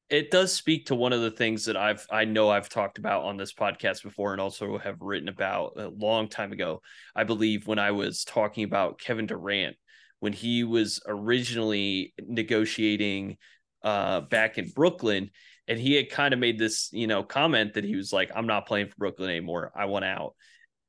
[0.09, 3.25] it does speak to one of the things that I've I know I've talked about
[3.25, 6.81] on this podcast before and also have written about a long time ago.
[7.15, 9.75] I believe when I was talking about Kevin Durant
[10.19, 13.37] when he was originally negotiating
[13.83, 15.29] uh, back in Brooklyn
[15.67, 18.47] and he had kind of made this, you know, comment that he was like I'm
[18.47, 19.71] not playing for Brooklyn anymore.
[19.75, 20.33] I want out.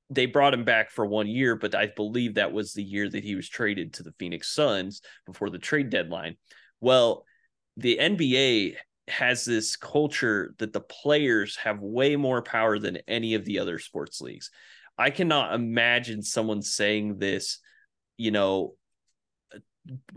[0.09, 3.23] They brought him back for one year, but I believe that was the year that
[3.23, 6.37] he was traded to the Phoenix Suns before the trade deadline.
[6.81, 7.25] Well,
[7.77, 8.77] the NBA
[9.11, 13.79] has this culture that the players have way more power than any of the other
[13.79, 14.51] sports leagues.
[14.97, 17.59] I cannot imagine someone saying this,
[18.17, 18.75] you know,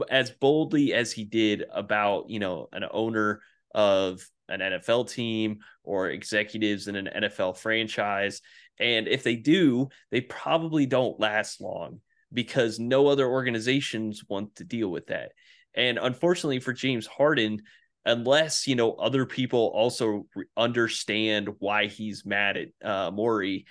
[0.10, 3.42] as boldly as he did about, you know, an owner
[3.74, 8.42] of an NFL team or executives in an NFL franchise.
[8.80, 14.64] And if they do, they probably don't last long because no other organizations want to
[14.64, 15.32] deal with that.
[15.76, 17.62] And unfortunately for James Harden,
[18.06, 20.28] unless you know other people also
[20.58, 23.66] understand why he's mad at uh, Morey,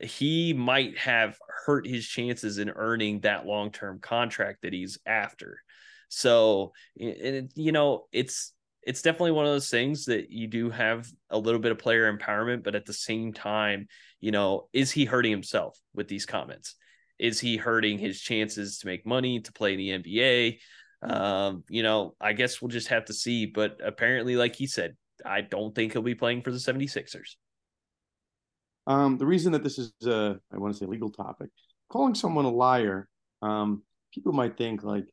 [0.00, 5.60] he might have hurt his chances in earning that long term contract that he's after.
[6.08, 11.06] So, and you know, it's it's definitely one of those things that you do have
[11.30, 13.86] a little bit of player empowerment, but at the same time,
[14.20, 16.74] you know, is he hurting himself with these comments?
[17.18, 20.58] Is he hurting his chances to make money to play in the NBA?
[21.02, 23.46] Um, you know, I guess we'll just have to see.
[23.46, 27.36] But apparently, like he said, I don't think he'll be playing for the 76ers.
[28.86, 31.50] Um, the reason that this is a, I want to say legal topic,
[31.90, 33.08] calling someone a liar,
[33.42, 33.82] um,
[34.14, 35.04] people might think like,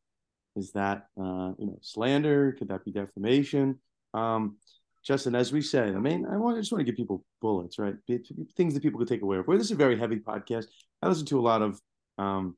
[0.56, 2.54] is that uh, you know slander?
[2.54, 3.80] Could that be defamation?
[4.14, 4.56] Um,
[5.04, 7.78] Justin, as we said, I mean, I want I just want to give people bullets,
[7.78, 7.96] right?
[8.56, 9.40] Things that people could take away.
[9.46, 10.66] Well, this is a very heavy podcast.
[11.02, 11.80] I listen to a lot of
[12.18, 12.56] um,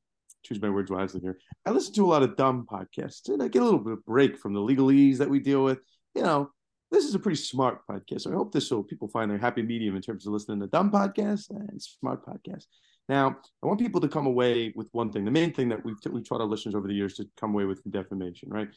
[0.47, 1.37] choose my words wisely here.
[1.65, 4.05] I listen to a lot of dumb podcasts and I get a little bit of
[4.05, 5.79] break from the legalese that we deal with.
[6.15, 6.51] You know,
[6.91, 8.21] this is a pretty smart podcast.
[8.21, 10.67] So I hope this will people find their happy medium in terms of listening to
[10.67, 12.65] dumb podcasts and smart podcasts.
[13.09, 15.25] Now, I want people to come away with one thing.
[15.25, 17.65] The main thing that we've we taught our listeners over the years to come away
[17.65, 18.69] with from defamation, right?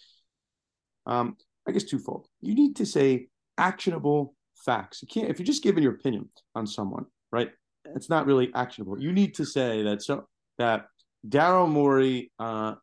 [1.07, 2.29] Um, I guess twofold.
[2.41, 5.03] You need to say actionable facts.
[5.03, 7.51] You can't if you're just giving your opinion on someone, right?
[7.97, 9.01] It's not really actionable.
[9.01, 10.87] You need to say that so that
[11.29, 12.75] Daryl Morey, uh,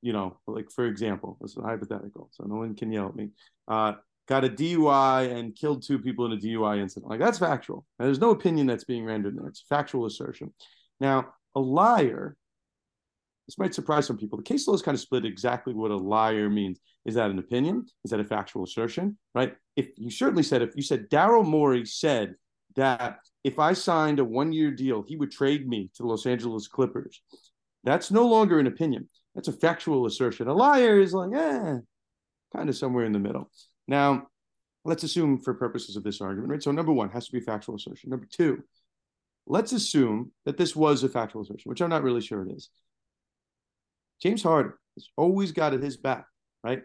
[0.00, 3.30] you know, like for example, this is hypothetical, so no one can yell at me.
[3.68, 3.94] Uh,
[4.28, 7.10] got a DUI and killed two people in a DUI incident.
[7.10, 7.84] Like that's factual.
[7.98, 9.48] And there's no opinion that's being rendered there.
[9.48, 10.52] It's factual assertion.
[11.00, 12.36] Now, a liar,
[13.46, 14.38] this might surprise some people.
[14.38, 16.78] The case law is kind of split exactly what a liar means.
[17.04, 17.84] Is that an opinion?
[18.04, 19.18] Is that a factual assertion?
[19.34, 19.54] Right?
[19.76, 22.36] If you certainly said, if you said Daryl Morey said
[22.76, 26.26] that if I signed a one year deal, he would trade me to the Los
[26.26, 27.20] Angeles Clippers,
[27.84, 29.08] that's no longer an opinion.
[29.34, 30.48] That's a factual assertion.
[30.48, 31.78] A liar is like, eh,
[32.54, 33.50] kind of somewhere in the middle.
[33.88, 34.28] Now,
[34.84, 36.62] let's assume for purposes of this argument, right?
[36.62, 38.10] So, number one has to be factual assertion.
[38.10, 38.62] Number two,
[39.46, 42.68] let's assume that this was a factual assertion, which I'm not really sure it is.
[44.20, 46.26] James Harden has always got at his back,
[46.62, 46.82] right?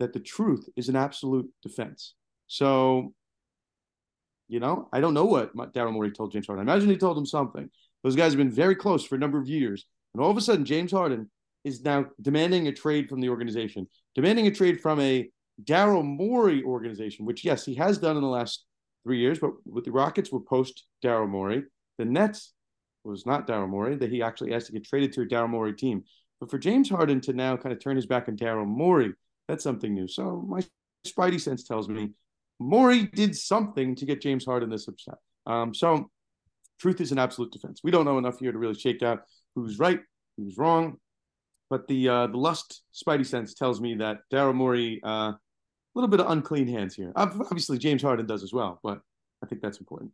[0.00, 2.14] That the truth is an absolute defense.
[2.48, 3.14] So,
[4.48, 6.68] you know, I don't know what Daryl Morey told James Harden.
[6.68, 7.70] I imagine he told him something.
[8.02, 9.86] Those guys have been very close for a number of years.
[10.14, 11.30] And all of a sudden, James Harden
[11.64, 15.28] is now demanding a trade from the organization, demanding a trade from a
[15.62, 18.64] Daryl Morey organization, which, yes, he has done in the last
[19.04, 21.64] three years, but with the Rockets were post Daryl Morey.
[21.98, 22.52] The Nets
[23.04, 25.74] was not Daryl Morey, that he actually has to get traded to a Daryl Morey
[25.74, 26.04] team.
[26.40, 29.12] But for James Harden to now kind of turn his back on Daryl Morey,
[29.48, 30.08] that's something new.
[30.08, 30.62] So my
[31.06, 32.10] spidey sense tells me
[32.58, 35.16] Morey did something to get James Harden this upset.
[35.46, 36.10] Um, so
[36.80, 37.80] truth is an absolute defense.
[37.84, 39.20] We don't know enough here to really shake out
[39.54, 40.00] who's right,
[40.36, 40.98] who's wrong.
[41.70, 45.38] But the uh, the lust spidey sense tells me that Daryl Morey uh, a
[45.94, 47.12] little bit of unclean hands here.
[47.16, 49.00] Obviously, James Harden does as well, but
[49.42, 50.10] I think that's important.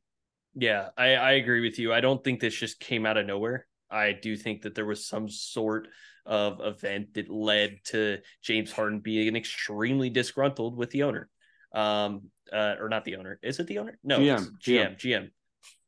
[0.54, 1.92] Yeah, I, I agree with you.
[1.92, 3.66] I don't think this just came out of nowhere.
[3.90, 5.88] I do think that there was some sort
[6.26, 11.28] of event that led to James Harden being extremely disgruntled with the owner.
[11.72, 13.38] Um, uh, or not the owner.
[13.42, 13.98] Is it the owner?
[14.02, 14.50] No, GM.
[14.60, 14.96] GM.
[14.98, 15.30] GM.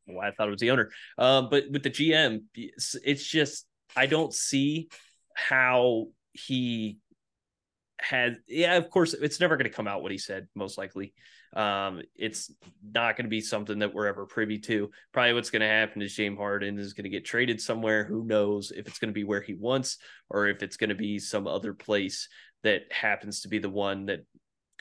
[0.07, 0.91] Well, I thought it was the owner.
[1.19, 4.89] Um, but with the GM, it's, it's just I don't see
[5.35, 6.99] how he
[8.01, 11.15] had yeah of course it's never going to come out what he said most likely.
[11.55, 12.51] Um it's
[12.83, 14.91] not going to be something that we're ever privy to.
[15.13, 18.05] Probably what's going to happen is james harden is going to get traded somewhere.
[18.05, 19.99] Who knows if it's going to be where he wants
[20.31, 22.29] or if it's going to be some other place
[22.65, 24.25] that happens to be the one that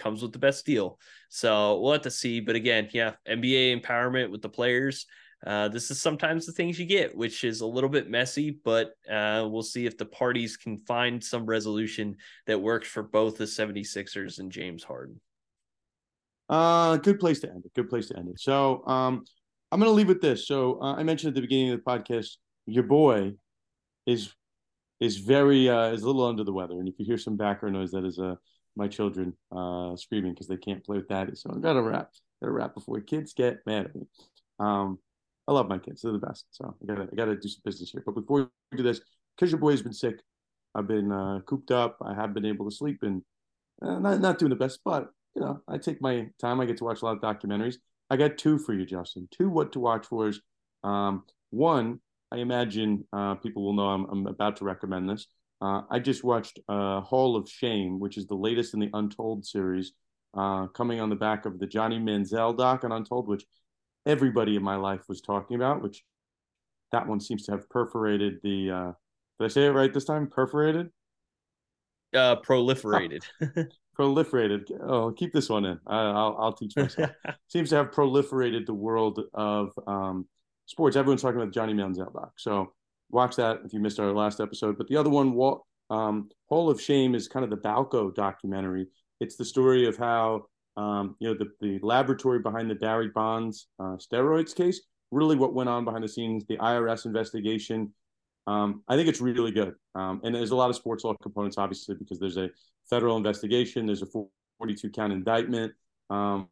[0.01, 0.97] comes with the best deal
[1.29, 5.05] so we'll have to see but again yeah nba empowerment with the players
[5.45, 8.91] uh, this is sometimes the things you get, which is a little bit messy, but
[9.11, 13.45] uh, we'll see if the parties can find some resolution that works for both the
[13.45, 15.19] 76ers and James Harden.
[16.47, 17.73] Uh, good place to end it.
[17.73, 18.39] Good place to end it.
[18.39, 19.23] So um,
[19.71, 20.47] I'm going to leave with this.
[20.47, 22.37] So uh, I mentioned at the beginning of the podcast,
[22.67, 23.33] your boy
[24.05, 24.33] is
[24.99, 27.73] is very uh, is a little under the weather, and if you hear some background
[27.73, 28.35] noise, that is uh,
[28.76, 31.36] my children uh, screaming because they can't play with daddy.
[31.36, 32.11] So I got to wrap.
[32.41, 34.01] Got to wrap before kids get mad at me.
[34.59, 34.99] Um,
[35.47, 36.45] I love my kids; they're the best.
[36.51, 38.03] So I gotta I gotta do some business here.
[38.05, 39.01] But before we do this,
[39.36, 40.22] because your boy has been sick,
[40.76, 41.97] I've been uh, cooped up.
[42.01, 43.22] I have been able to sleep and
[43.82, 46.61] uh, not not doing the best, but you know I take my time.
[46.61, 47.76] I get to watch a lot of documentaries.
[48.09, 49.28] I got two for you, Justin.
[49.32, 50.41] Two what to watch for is
[50.84, 51.99] um, one.
[52.32, 55.28] I imagine uh, people will know I'm, I'm about to recommend this.
[55.62, 59.45] Uh, I just watched uh, Hall of Shame, which is the latest in the Untold
[59.45, 59.93] series,
[60.36, 63.45] uh, coming on the back of the Johnny Manziel doc on Untold, which
[64.05, 66.03] everybody in my life was talking about, which
[66.91, 68.72] that one seems to have perforated the.
[68.72, 68.91] Uh,
[69.39, 70.28] did I say it right this time?
[70.28, 70.89] Perforated.
[72.14, 73.24] Uh, proliferated.
[73.97, 74.72] Proliferated.
[74.82, 75.80] Oh, keep this one in.
[75.86, 77.12] I, will I'll teach myself.
[77.47, 80.28] seems to have proliferated the world of um,
[80.66, 80.95] sports.
[80.95, 82.34] Everyone's talking about Johnny Manziel doc.
[82.38, 82.74] So
[83.12, 84.78] watch that if you missed our last episode.
[84.78, 85.38] But the other one,
[85.89, 88.88] um, Hall of Shame, is kind of the Balco documentary.
[89.20, 90.45] It's the story of how
[90.78, 94.82] um, you know, the, the laboratory behind the Barry Bonds uh, steroids case,
[95.12, 97.93] really what went on behind the scenes, the IRS investigation.
[98.47, 99.76] Um, I think it's really good.
[99.95, 102.49] Um, and there's a lot of sports law components, obviously, because there's a
[102.89, 104.07] federal investigation, there's a
[104.57, 105.74] 42 count indictment.
[106.09, 106.47] Um,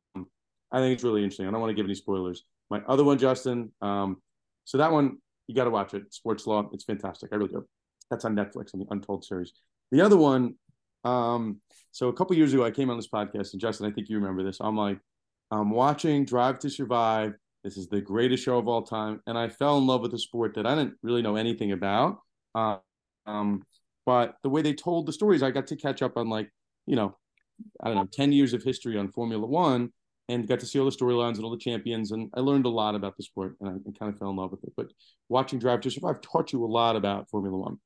[0.71, 1.47] I think it's really interesting.
[1.47, 2.43] I don't want to give any spoilers.
[2.69, 3.71] My other one, Justin.
[3.81, 4.21] Um,
[4.65, 5.17] so that one,
[5.49, 6.13] you got to watch it.
[6.13, 6.69] Sports law.
[6.71, 7.31] It's fantastic.
[7.33, 7.65] I really do.
[8.11, 9.51] That's on Netflix on the Untold series.
[9.91, 10.53] The other one
[11.03, 14.09] um, so a couple years ago, I came on this podcast, and Justin, I think
[14.09, 14.57] you remember this.
[14.59, 14.99] I'm like,
[15.51, 17.33] I'm watching Drive to Survive.
[17.63, 20.19] This is the greatest show of all time, and I fell in love with a
[20.19, 22.19] sport that I didn't really know anything about.
[22.55, 22.77] Uh,
[23.25, 23.63] um,
[24.05, 26.49] but the way they told the stories, I got to catch up on like,
[26.85, 27.17] you know,
[27.81, 29.91] I don't know, ten years of history on Formula One,
[30.29, 32.69] and got to see all the storylines and all the champions, and I learned a
[32.69, 34.73] lot about the sport, and I, kind of fell in love with it.
[34.77, 34.91] But
[35.27, 37.79] watching Drive to Survive taught you a lot about Formula One.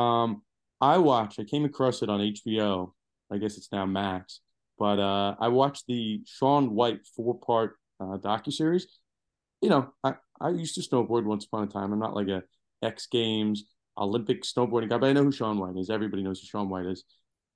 [0.00, 0.42] Um,
[0.80, 1.40] I watched.
[1.40, 2.92] I came across it on HBO.
[3.32, 4.40] I guess it's now Max.
[4.78, 8.86] But uh, I watched the Shaun White four part uh, docu series.
[9.62, 11.92] You know, I, I used to snowboard once upon a time.
[11.92, 12.42] I'm not like a
[12.82, 13.64] X Games
[13.96, 15.90] Olympic snowboarding guy, but I know who Shaun White is.
[15.90, 17.04] Everybody knows who Shaun White is.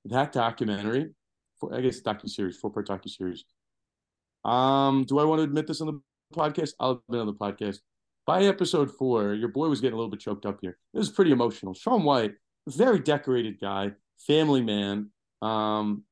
[0.07, 1.11] That documentary,
[1.71, 3.45] I guess docu series, four part docu series.
[4.45, 6.01] Um, do I want to admit this on the
[6.35, 6.71] podcast?
[6.81, 7.79] I'll admit on the podcast.
[8.27, 10.79] By episode four, your boy was getting a little bit choked up here.
[10.95, 11.75] It was pretty emotional.
[11.75, 12.35] Shaun White,
[12.69, 15.11] very decorated guy, family man.
[15.41, 16.05] Um,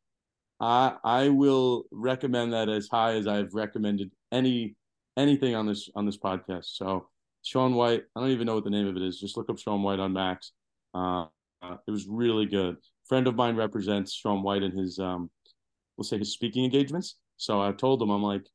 [0.61, 4.76] I I will recommend that as high as I've recommended any
[5.16, 6.76] anything on this on this podcast.
[6.76, 7.09] So
[7.43, 9.20] Shaun White, I don't even know what the name of it is.
[9.20, 10.53] Just look up Shaun White on Max.
[10.93, 11.26] Uh,
[11.87, 12.76] it was really good.
[13.07, 15.31] Friend of mine represents Shaun White in his um,
[15.97, 17.16] we'll say his speaking engagements.
[17.41, 18.47] So I told them, I'm like,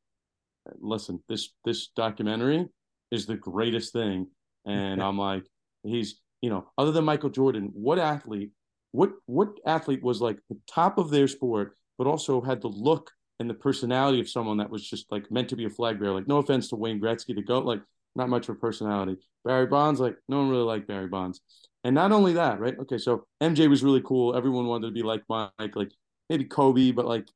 [0.79, 2.67] listen, this this documentary
[3.09, 4.27] is the greatest thing,
[4.65, 5.43] and I'm like,
[5.83, 8.51] he's you know, other than Michael Jordan, what athlete,
[8.91, 13.11] what what athlete was like the top of their sport, but also had the look
[13.39, 16.13] and the personality of someone that was just like meant to be a flag bearer.
[16.13, 17.81] Like, no offense to Wayne Gretzky, the goat, like
[18.15, 19.17] not much of a personality.
[19.43, 21.41] Barry Bonds, like no one really liked Barry Bonds.
[21.83, 22.77] And not only that, right?
[22.79, 24.35] Okay, so MJ was really cool.
[24.35, 25.91] Everyone wanted to be like Mike, like
[26.29, 27.27] maybe Kobe, but like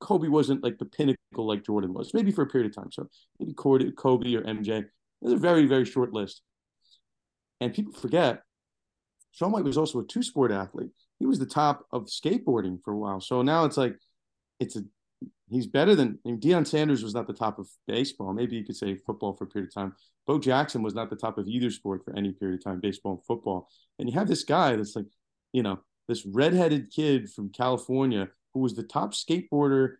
[0.00, 2.90] Kobe wasn't like the pinnacle like Jordan was, maybe for a period of time.
[2.92, 4.84] So maybe Kobe or MJ.
[5.22, 6.42] It's a very, very short list.
[7.60, 8.42] And people forget
[9.32, 10.90] Shaun White was also a two sport athlete.
[11.18, 13.20] He was the top of skateboarding for a while.
[13.20, 13.96] So now it's like,
[14.58, 14.82] it's a,
[15.48, 18.32] he's better than, I mean, Deion Sanders was not the top of baseball.
[18.32, 19.94] Maybe you could say football for a period of time.
[20.26, 23.12] Bo Jackson was not the top of either sport for any period of time, baseball
[23.12, 23.68] and football.
[23.98, 25.06] And you have this guy that's like,
[25.52, 29.94] you know, this redheaded kid from California who was the top skateboarder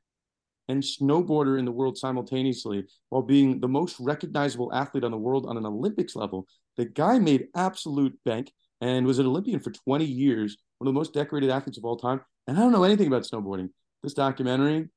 [0.69, 5.47] and snowboarder in the world simultaneously while being the most recognizable athlete on the world
[5.47, 6.47] on an Olympics level.
[6.77, 10.99] The guy made absolute bank and was an Olympian for 20 years, one of the
[10.99, 12.21] most decorated athletes of all time.
[12.47, 13.71] And I don't know anything about snowboarding.
[14.03, 14.89] This documentary,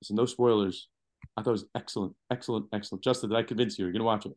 [0.00, 0.88] listen, no spoilers.
[1.36, 3.02] I thought it was excellent, excellent, excellent.
[3.02, 3.86] Justin, did I convince you?
[3.86, 4.32] You're to watch it?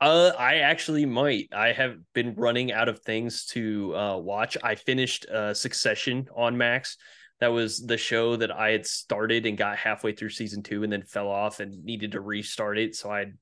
[0.00, 1.48] Uh, I actually might.
[1.52, 4.56] I have been running out of things to uh, watch.
[4.62, 6.96] I finished uh, Succession on Max.
[7.40, 10.92] That was the show that I had started and got halfway through season two and
[10.92, 12.94] then fell off and needed to restart it.
[12.94, 13.34] So I'd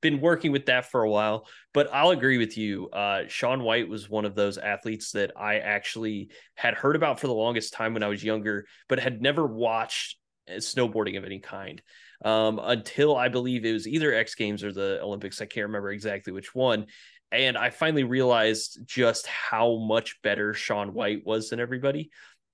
[0.00, 1.46] been working with that for a while.
[1.74, 2.88] But I'll agree with you.
[2.90, 7.26] Uh, Shaun White was one of those athletes that I actually had heard about for
[7.26, 10.16] the longest time when I was younger, but had never watched
[10.48, 11.80] snowboarding of any kind
[12.24, 15.40] um, until I believe it was either X Games or the Olympics.
[15.40, 16.86] I can't remember exactly which one.
[17.32, 22.10] And I finally realized just how much better Shaun White was than everybody.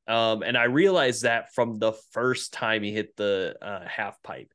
[0.09, 4.53] Um, and I realized that from the first time he hit the uh, half pipe.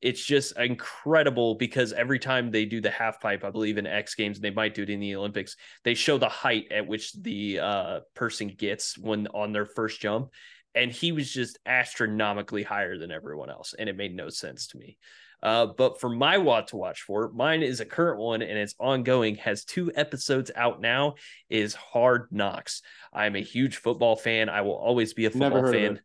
[0.00, 4.16] It's just incredible because every time they do the half pipe, I believe in X
[4.16, 7.12] Games, and they might do it in the Olympics, they show the height at which
[7.12, 10.30] the uh, person gets when on their first jump
[10.74, 14.78] and he was just astronomically higher than everyone else, and it made no sense to
[14.78, 14.98] me.
[15.42, 18.74] Uh, but for my what to watch for, mine is a current one and it's
[18.78, 19.34] ongoing.
[19.36, 21.14] Has two episodes out now.
[21.50, 22.82] Is Hard Knocks.
[23.12, 24.48] I'm a huge football fan.
[24.48, 26.00] I will always be a football fan.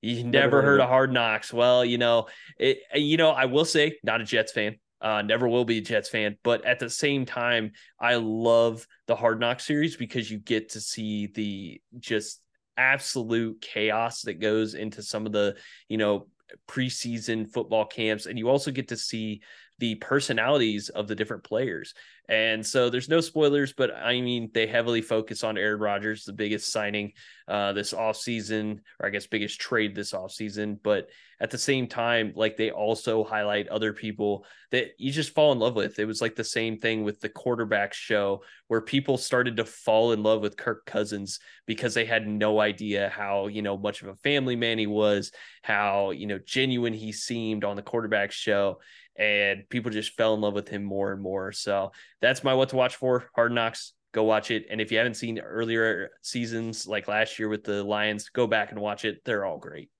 [0.00, 1.52] You never, never heard, heard of Hard Knocks?
[1.52, 2.28] Well, you know,
[2.58, 2.78] it.
[2.94, 4.76] You know, I will say, not a Jets fan.
[5.00, 9.14] Uh, never will be a Jets fan, but at the same time, I love the
[9.14, 12.40] Hard Knock series because you get to see the just
[12.76, 15.56] absolute chaos that goes into some of the,
[15.88, 16.26] you know,
[16.66, 18.26] preseason football camps.
[18.26, 19.40] And you also get to see
[19.78, 21.94] the personalities of the different players.
[22.28, 26.32] And so there's no spoilers, but I mean, they heavily focus on Aaron Rodgers, the
[26.34, 27.12] biggest signing
[27.46, 30.78] uh, this offseason, or I guess biggest trade this offseason.
[30.82, 31.08] But
[31.40, 35.58] at the same time, like they also highlight other people that you just fall in
[35.58, 35.98] love with.
[35.98, 40.12] It was like the same thing with the quarterback show where people started to fall
[40.12, 44.08] in love with Kirk Cousins because they had no idea how, you know, much of
[44.08, 48.80] a family man he was, how, you know, genuine he seemed on the quarterback show
[49.18, 51.52] and people just fell in love with him more and more.
[51.52, 53.28] So that's my what to watch for.
[53.34, 54.66] Hard Knocks, go watch it.
[54.70, 58.70] And if you haven't seen earlier seasons like last year with the Lions, go back
[58.70, 59.22] and watch it.
[59.24, 59.90] They're all great.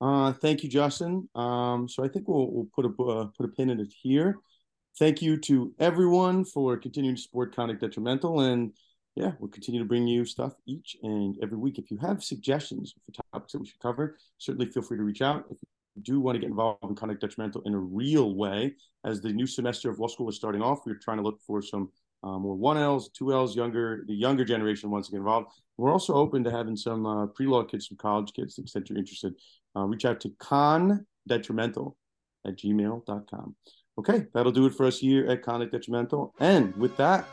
[0.00, 1.28] Uh, thank you, Justin.
[1.34, 4.36] Um, so I think we'll, we'll put a uh, put a pin in it here.
[4.98, 8.72] Thank you to everyone for continuing to support Conduct Detrimental, and
[9.14, 11.78] yeah, we'll continue to bring you stuff each and every week.
[11.78, 15.22] If you have suggestions for topics that we should cover, certainly feel free to reach
[15.22, 15.44] out.
[15.50, 15.58] If
[16.02, 18.74] do want to get involved in conduct detrimental in a real way,
[19.04, 21.62] as the new semester of law school is starting off, we're trying to look for
[21.62, 21.90] some
[22.22, 25.52] uh, more one L's, two L's, younger, the younger generation wants to get involved.
[25.76, 28.88] We're also open to having some uh, pre-law kids, some college kids, to the extent
[28.88, 29.34] you're interested.
[29.76, 31.94] Uh, reach out to condetrimental
[32.46, 33.54] at gmail.com.
[33.98, 36.34] Okay, that'll do it for us here at Conduct Detrimental.
[36.40, 37.26] And with that,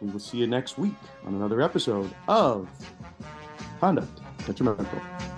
[0.00, 0.94] we will see you next week
[1.24, 2.68] on another episode of
[3.80, 5.31] Conduct Detrimental.